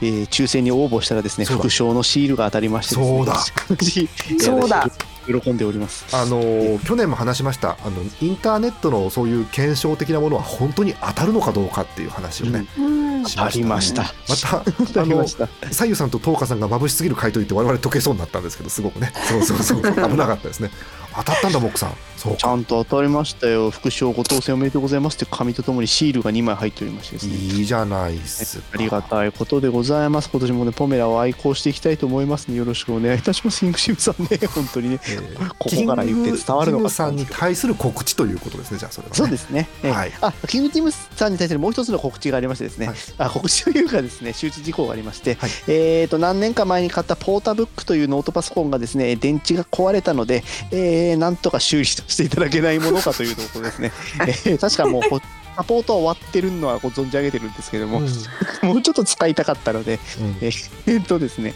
[0.01, 3.36] えー抽選に応募したらですね副賞のシールが当たりましてですねそうだ
[4.59, 4.89] そうだ
[5.26, 6.06] 喜んでおります。
[6.16, 7.78] あのー去年も話しました。
[7.84, 13.26] あのインターネットのそういう検証的なものは本当に当たるのかどうかっていう話をね、うん。
[13.26, 14.04] しありました。
[14.04, 14.58] また
[15.02, 15.48] あのりました。
[15.72, 19.12] さゆさんと東花さんが眩しすぎる回答言って我々溶けそうになったんですけどすごくね。
[19.28, 19.82] そうそうそう。
[19.84, 20.72] 危なかったですね
[21.18, 22.34] 当たったんだモックさんそう。
[22.34, 23.70] かちゃんと当たりましたよ。
[23.70, 27.36] 副賞ご当選おめでとうございますって紙とともにシールが2枚入っておりましてですね。
[27.36, 28.66] いいじゃないっすか。
[28.74, 30.30] ありがたいことでございます。
[30.30, 33.66] 今年もね、ポメラを愛好していきたいと思いますので、よろしくお願いいたします。
[33.66, 34.99] インクシムさんね、 本当にね。
[35.07, 35.47] えー。
[35.57, 38.78] ここから言って伝わるのかキングさんに対する告知ということですね。
[38.80, 39.68] じゃあそれは、ね、そうですね。
[39.84, 40.11] ええはい。
[40.22, 42.88] あ、キングティムさんに対するもう一つの告知がありましてですね。
[42.88, 42.95] はい。
[43.18, 45.51] あ、告知というかですね、周知事項がありまして、はい。
[45.68, 53.91] えっ、と、何年か前に買ったポータブックというノートパソコンがですね、電池が壊れたので、えー、なんとか修理していただけないものかというところですね。
[54.45, 55.22] えー確かもうこ、
[55.56, 58.68] サポートは終わってるのはご存じ上げてるんですけども、うん。
[58.68, 60.38] もうちょっと使いたかったので、うん。
[60.41, 61.53] えーえーっとですね、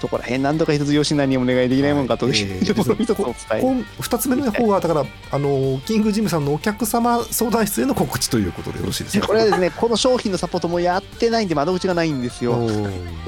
[0.00, 2.38] そこら辺何とか一つ吉野にお願いできないもんかとはい。
[2.38, 3.60] いうえー ところを一つお伝え。
[3.60, 9.26] 今2つ目の方はだからあのキングジムさんのお客様相談室への告知ということでよろしいですか？
[9.26, 12.54] これはですね、 この商品のサポートもやってないんで窓口がないんですよ。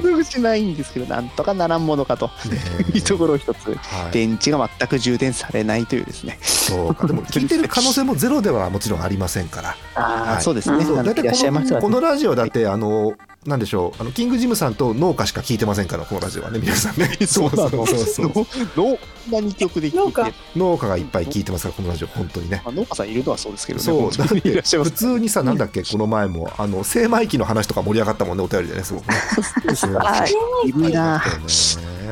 [0.01, 2.27] 窓 口ないんですけど、なんとかならんものかと。
[2.49, 2.59] ね
[2.93, 6.37] いうところを一つ、はい、電池が全く充電されないというですね。
[6.41, 7.07] そうか。
[7.07, 9.75] でも聞いてる可能性もゼロではもちろんありませんから。
[9.95, 10.37] あはい。
[10.37, 10.83] あ、そうですね。
[10.85, 13.13] 大体このこのラジオだってあの
[13.45, 17.69] なんでしょうあのキングジムさんと農家しか聞いてませんからこのラジオはね皆さんね そうなの。
[17.69, 18.97] そうそうそうのの
[19.31, 23.83] 何曲で聞い農家て、農家がいっぱい聞いてますからこのラジオ本当にねまあ、農家さんいるのはそうですけどね。
[23.83, 24.91] そう本当にいらっしゃいます。
[24.91, 29.15] 普通にさなんだっけこの前もあの精米機の話とか盛り上がったもんねお便りでねすごくね。
[29.75, 31.17] そうはいいるな。
[31.19, 31.23] ね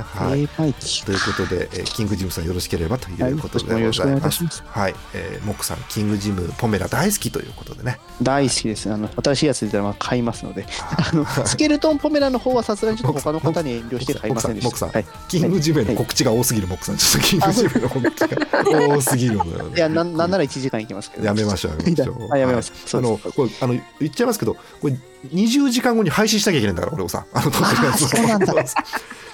[0.01, 0.47] はい。
[0.47, 4.63] ということで、えーキングジムさんよろしければといはいうことでございます。
[4.65, 7.99] はい、えー、モックさんキングジムポメラ大好きということでね。
[8.21, 8.91] 大好きです。
[8.91, 10.65] あの新しいやつ出たらまあ買いますので、
[10.97, 14.67] あのスケルトンポメラの方はさすがにちょっと他の方に遠慮して買いませんでした。
[14.67, 15.05] モクさんはい。
[15.27, 16.67] キングジムへの告知が多すぎる。
[16.67, 16.97] モックさん。
[16.97, 19.75] ちょっとキングジムの告知が多すぎるのよ、ね。
[19.77, 21.25] いや、なんなんなら1時間いきますけど。
[21.25, 22.33] やめましょうやめましょう。
[22.33, 22.71] あやめます。
[22.75, 23.11] あそうです。
[23.11, 24.95] のこれあの言っちゃいますけどこれ
[25.33, 28.05] 20時間後に配信しなきゃいけないんだからこれをさあの撮ってるやつ。
[28.05, 28.53] をそうなんだ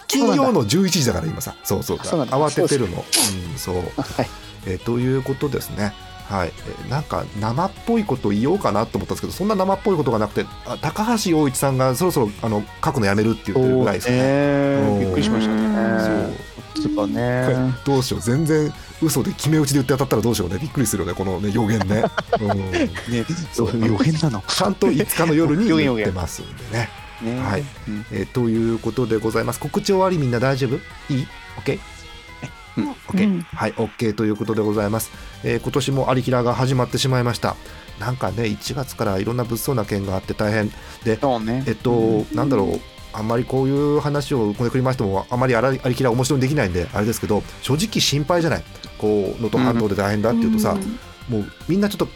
[0.08, 1.56] 金曜の11時だから今さ。
[1.64, 2.98] そうそう慌ててるの。
[2.98, 3.76] うんそう。
[4.02, 4.30] はい。
[4.66, 5.94] えーということですね。
[6.30, 14.18] はい、えーなんか生っぽいこと言おうかなと思ったんですけどそんな生っぽいことがなくてあ高橋陽一さんがそろそろあの書くのやめるって言ってるぐらいですね。
[14.18, 15.00] ねうん。
[15.00, 17.08] びっくりしましたそう。
[17.08, 17.74] ね。
[17.86, 18.22] どうしよう。
[18.22, 20.58] 全然嘘で決め打ちで言って当たったらどうしようね。
[20.60, 21.16] びっくりするよね。
[21.16, 22.04] このね予言ね、
[22.42, 22.90] うん、 ね、
[23.54, 24.44] そう予言なの。
[24.48, 27.40] ちゃんと5日の夜に言ってますんでねね。
[27.40, 27.62] はい。
[27.62, 28.06] うん。
[28.12, 29.60] えーということでございます。
[29.60, 30.76] 告知終わりみんな大丈夫？
[31.14, 31.80] いい ?OK?
[32.78, 32.92] うん。
[32.92, 33.42] OK、うん。
[33.42, 35.12] はい OK ということでございます、
[35.44, 37.56] えー今年もアリキラが始まってしまいました。
[38.00, 40.72] なんかね1月からいろんな物騒な件があって大変。
[41.20, 41.64] そうね。
[41.68, 42.80] えっと、なんだろう。
[43.14, 48.64] あんまりこういう話をこねくりましてもあまりあらありきら面白いにできないんであれですけど正直心配じゃない。
[49.00, 50.78] こう能登半島で大変だっていうとさ、
[51.28, 52.08] もうみんなちょっと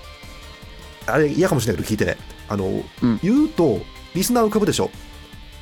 [1.07, 2.05] あれ嫌かもしれないけど聞いて。
[2.05, 2.17] ね
[2.49, 3.19] あの、うん。
[3.23, 3.79] 言うと
[4.15, 4.89] リスナー浮かぶでしょ？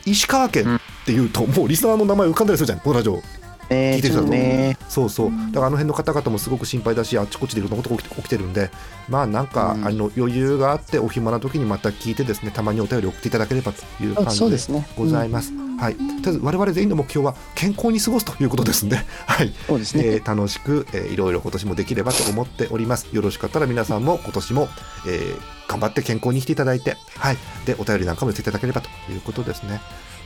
[0.05, 3.21] 石川県って言うと、もうリスナーの名前浮かんだりするじゃんこのラジオ。
[3.69, 4.77] ね聞いてる人だとね。
[4.87, 5.31] そうそう。
[5.51, 8.69] だからあの辺の方々もすごく心配だしあっちこっちでいろんなことが起きて起きてるんで
[9.07, 9.87] まあなんか、うん。
[9.87, 14.83] あの余裕があってお暇な時にまた聞いてですねたまにお便り送っていただければという感あじで。
[14.95, 15.53] ございます。
[15.79, 18.89] はい、とりあえず我々全員の目標は健康に過ごすということですん。
[18.89, 20.03] で、 はい、そうですね。
[20.05, 23.07] えー楽しく、えーいろいろ今年もできればと思っております。
[23.13, 24.67] よろしかったら皆さんも今年も、
[25.07, 29.79] えー頑張って健康に生きていただいて、はい、でお便りなんかも寄せていただければということですね。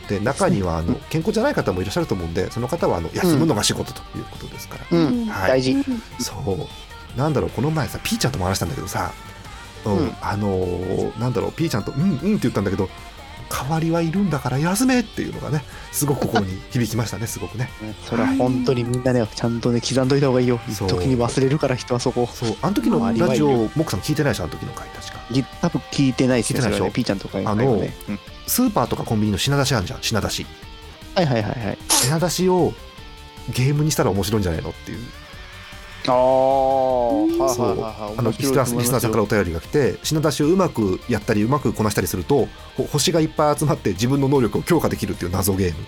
[0.07, 4.97] で中にはあの健康じゃない方もいらっしゃると思うんで、その方はあの休むのが仕事ということですから。
[4.97, 5.25] うん。
[5.25, 5.49] はい。
[5.49, 5.75] 大事。
[6.19, 6.33] そ
[7.15, 7.17] う。
[7.19, 9.11] なんだろうこの前さピーちゃんとも話したんだけどさ、
[9.85, 9.97] うん。
[9.97, 10.15] うん。
[10.21, 12.89] あのーなんだろうピーちゃんと「うんうん」って言ったんだけど
[13.49, 17.69] 代わりはいるんだから休めっていうのがねすごく心に響きましたね すごくね。
[18.09, 20.59] それは本当にみんなね、ちゃんとね、刻んどいた方がいいよ。
[20.71, 20.87] そう。
[20.89, 22.27] 時に忘れるから人はそこ。
[22.33, 22.55] そう。
[22.61, 25.19] あの時のラジオモックさん聞いてないでしょあの時の回確か。
[25.31, 26.59] ぎ多分聞いてないですね。
[26.59, 26.85] 聞いてないでしょ？
[26.85, 26.91] ね。
[26.91, 28.19] ピーちゃんとかあのねうん。
[28.47, 30.45] スーパーとかコンビニの品出しあるじゃん品出し。
[31.15, 31.77] はいはいはいはい。
[31.89, 32.73] 品出しを
[33.49, 34.99] ゲームにしたら面白いんじゃないのっていう
[36.07, 37.67] ああ、はいはいそう。
[37.69, 38.13] はいはい。
[38.17, 42.47] あのリスナーリスナーさんからお便りが来て品出しをうまくやったりうまくこなしたりすると
[42.77, 45.85] ほ星がいっぱい集まって自分の能力を強化できるっていう謎ゲーム。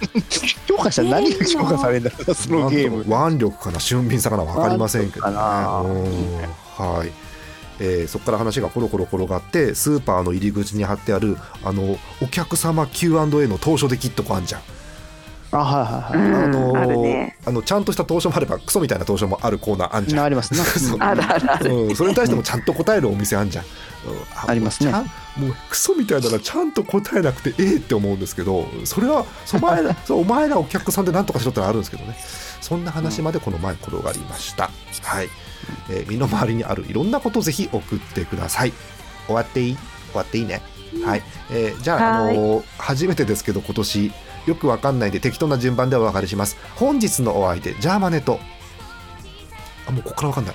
[0.66, 3.00] 強化したら何が強化されるんだろうな、そのゲーム。
[3.28, 5.34] 腕力かな俊敏さかな分かりませんけどね。
[5.36, 7.12] はい。
[7.82, 14.60] えーそこから話がコロコロ転がってスーパーの入り口に貼ってあるあのお客様 Q&A の当初できっとこあんじゃん
[15.52, 16.28] あ、はいはいはい。
[16.28, 16.44] うん。
[16.44, 17.36] あのあるね。
[17.44, 19.58] あのちゃんとした当初もあればクソみたいな当初もある。
[19.58, 20.60] コーナーあんじゃんありますね。
[20.60, 20.98] そう。
[21.00, 21.70] あるあるある。
[21.74, 23.64] うん、それに対してもちゃんと答えるお店あんじゃん。
[23.64, 23.70] うん
[24.50, 24.90] ありますね。
[25.36, 32.16] もうクソみたいならちゃんと答えなくてええって思うんですけどそれはそお前ら そうお前らお客さんで何とかしろってのはあるんですけどね。
[32.60, 34.70] そんな話までこの前転がりました、
[35.02, 35.28] はい、
[35.90, 38.72] えー身の回りにあるいろんなことぜひ送ってください。
[39.26, 39.76] 終わっていい？
[39.76, 39.84] 終
[40.14, 40.62] わっていいね。
[41.04, 42.38] はい、えーじゃあ、あはい。
[42.38, 44.12] のー初めてですけど今年
[44.50, 46.56] よくわかんないんで適当な順番でお別れします。
[46.74, 48.40] 本日のお相手ジャーマネと。
[49.86, 50.54] あもうここからわかんない。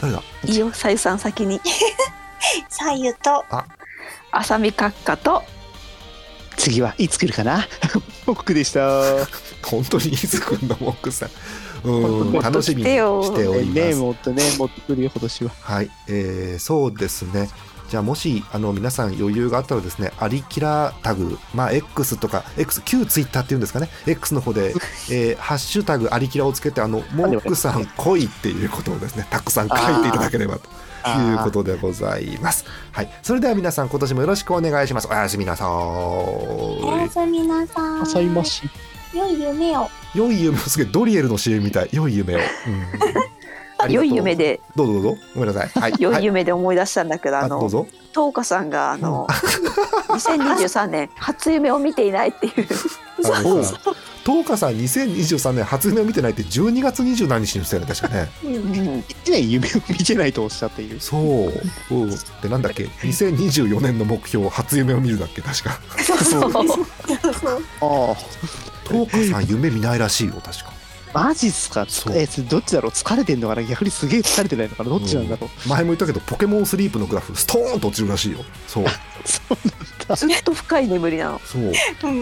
[0.00, 0.22] 誰だ？
[0.44, 1.60] いいよ、さゆさん先に。
[2.70, 3.44] さゆと。
[3.50, 4.44] あ。
[4.44, 5.42] さみ閣下と。
[6.56, 7.66] 次はいつ来るかな？
[8.24, 9.02] 僕でした。
[9.64, 11.30] 本当にいつ来んのモックさん。
[11.82, 15.50] うん楽しみにしておりまねすもっとね、もっと来るよ、今年は。
[15.62, 17.48] はい、えーそうですね
[17.90, 24.74] じゃあもしあの皆さん余裕があったらですねアリキラタグまあ X とか X 旧ツイッターっていうんですかね X の方で、
[25.10, 30.68] えーハッシュタグアリキラをつけてあのモックさん来いっていうことをですねたくさん書いていただければと
[31.20, 32.64] いうことでございます。
[32.92, 33.10] はい。
[33.22, 35.08] それでは皆さん今年もよろしくお願いします。
[35.08, 36.84] おやすみなさーい。
[36.84, 38.02] おやすみなさい。
[38.02, 38.26] あさい。
[38.26, 38.62] まし。
[39.12, 39.90] 良い夢を。
[40.14, 40.60] 良い夢を。
[40.60, 41.88] すげえドリエルの CM みたい。
[41.90, 43.39] 良い夢を、うん
[43.88, 45.16] 良い夢で、どうぞどうぞ。
[45.34, 45.68] ごめんなさい。
[45.80, 45.94] はい。
[45.98, 46.24] 良 はい。
[46.24, 47.86] 夢で思い出したんだけど、あの、あどうぞ。
[48.12, 49.26] とうかさんが、あの、
[50.08, 52.66] 2023年、初夢を見ていないっていう。
[53.24, 53.78] あのさ
[54.24, 58.28] 東花さん2023年初夢を見てないって12月20何日にしたよね確かね。
[58.44, 61.00] うん一年夢を見てないとおっしゃっている。
[61.00, 61.52] そう、
[61.90, 62.10] うん、
[62.42, 65.80] でなんだっけ？2024年の目標初夢を見るだっけ確か。
[65.98, 66.52] そうそう。
[67.80, 68.16] ああ、
[68.88, 70.69] 東花さん夢見ないらしいよ確か
[71.12, 71.86] マジっすか？
[71.88, 72.16] そう。
[72.16, 72.92] えどっちだろう？
[72.92, 73.62] 疲れてんのかな？
[73.62, 74.90] 逆にすげえ疲れてないのかな？
[74.90, 78.38] どっちなんだろう、前も言ったけどポケモンスリープのグラフストーンと落ちるらしいよ。
[78.66, 78.84] そう。
[80.16, 81.38] ずっと深い眠りなの。
[81.40, 81.70] そう、うん、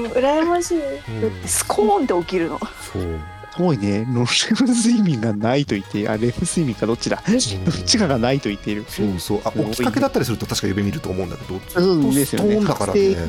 [0.07, 0.79] 羨ましい。
[0.79, 2.59] うん、スコーンって起きるの。
[2.59, 3.21] そう。
[3.55, 4.05] すごいね。
[4.09, 7.23] ノレム睡眠がないと言ってあレム睡眠かどっちだ？
[7.27, 8.85] どっちかがないと言っている。
[8.89, 9.41] そうそう。
[9.45, 12.55] あ起きかけだったりすると確か夢見ると思うんだけどそうですよね。
[12.57, 13.29] ストーンだからね、覚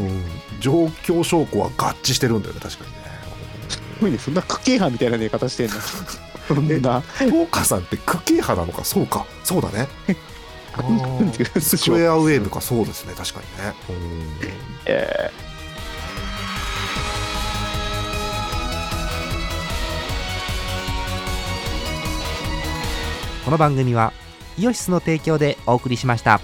[0.00, 0.24] うん、
[0.60, 2.98] 状況証拠は合致してるんだよね確かにね。
[2.98, 3.09] す
[4.00, 4.18] ごいね。
[4.18, 5.76] そんな区形派みたいな寝方してんの？
[6.48, 7.02] そんな。
[7.64, 7.96] さんって
[8.32, 8.84] 派なのか？
[8.84, 9.26] そうか。
[9.44, 9.88] そうだね。
[11.60, 13.14] スクエアウェーブかそうですね。
[13.16, 13.74] 確かにね。
[13.88, 14.32] うん
[14.86, 15.30] え
[23.44, 24.12] この番組は
[24.58, 26.40] イオシスの提供でお送りしました。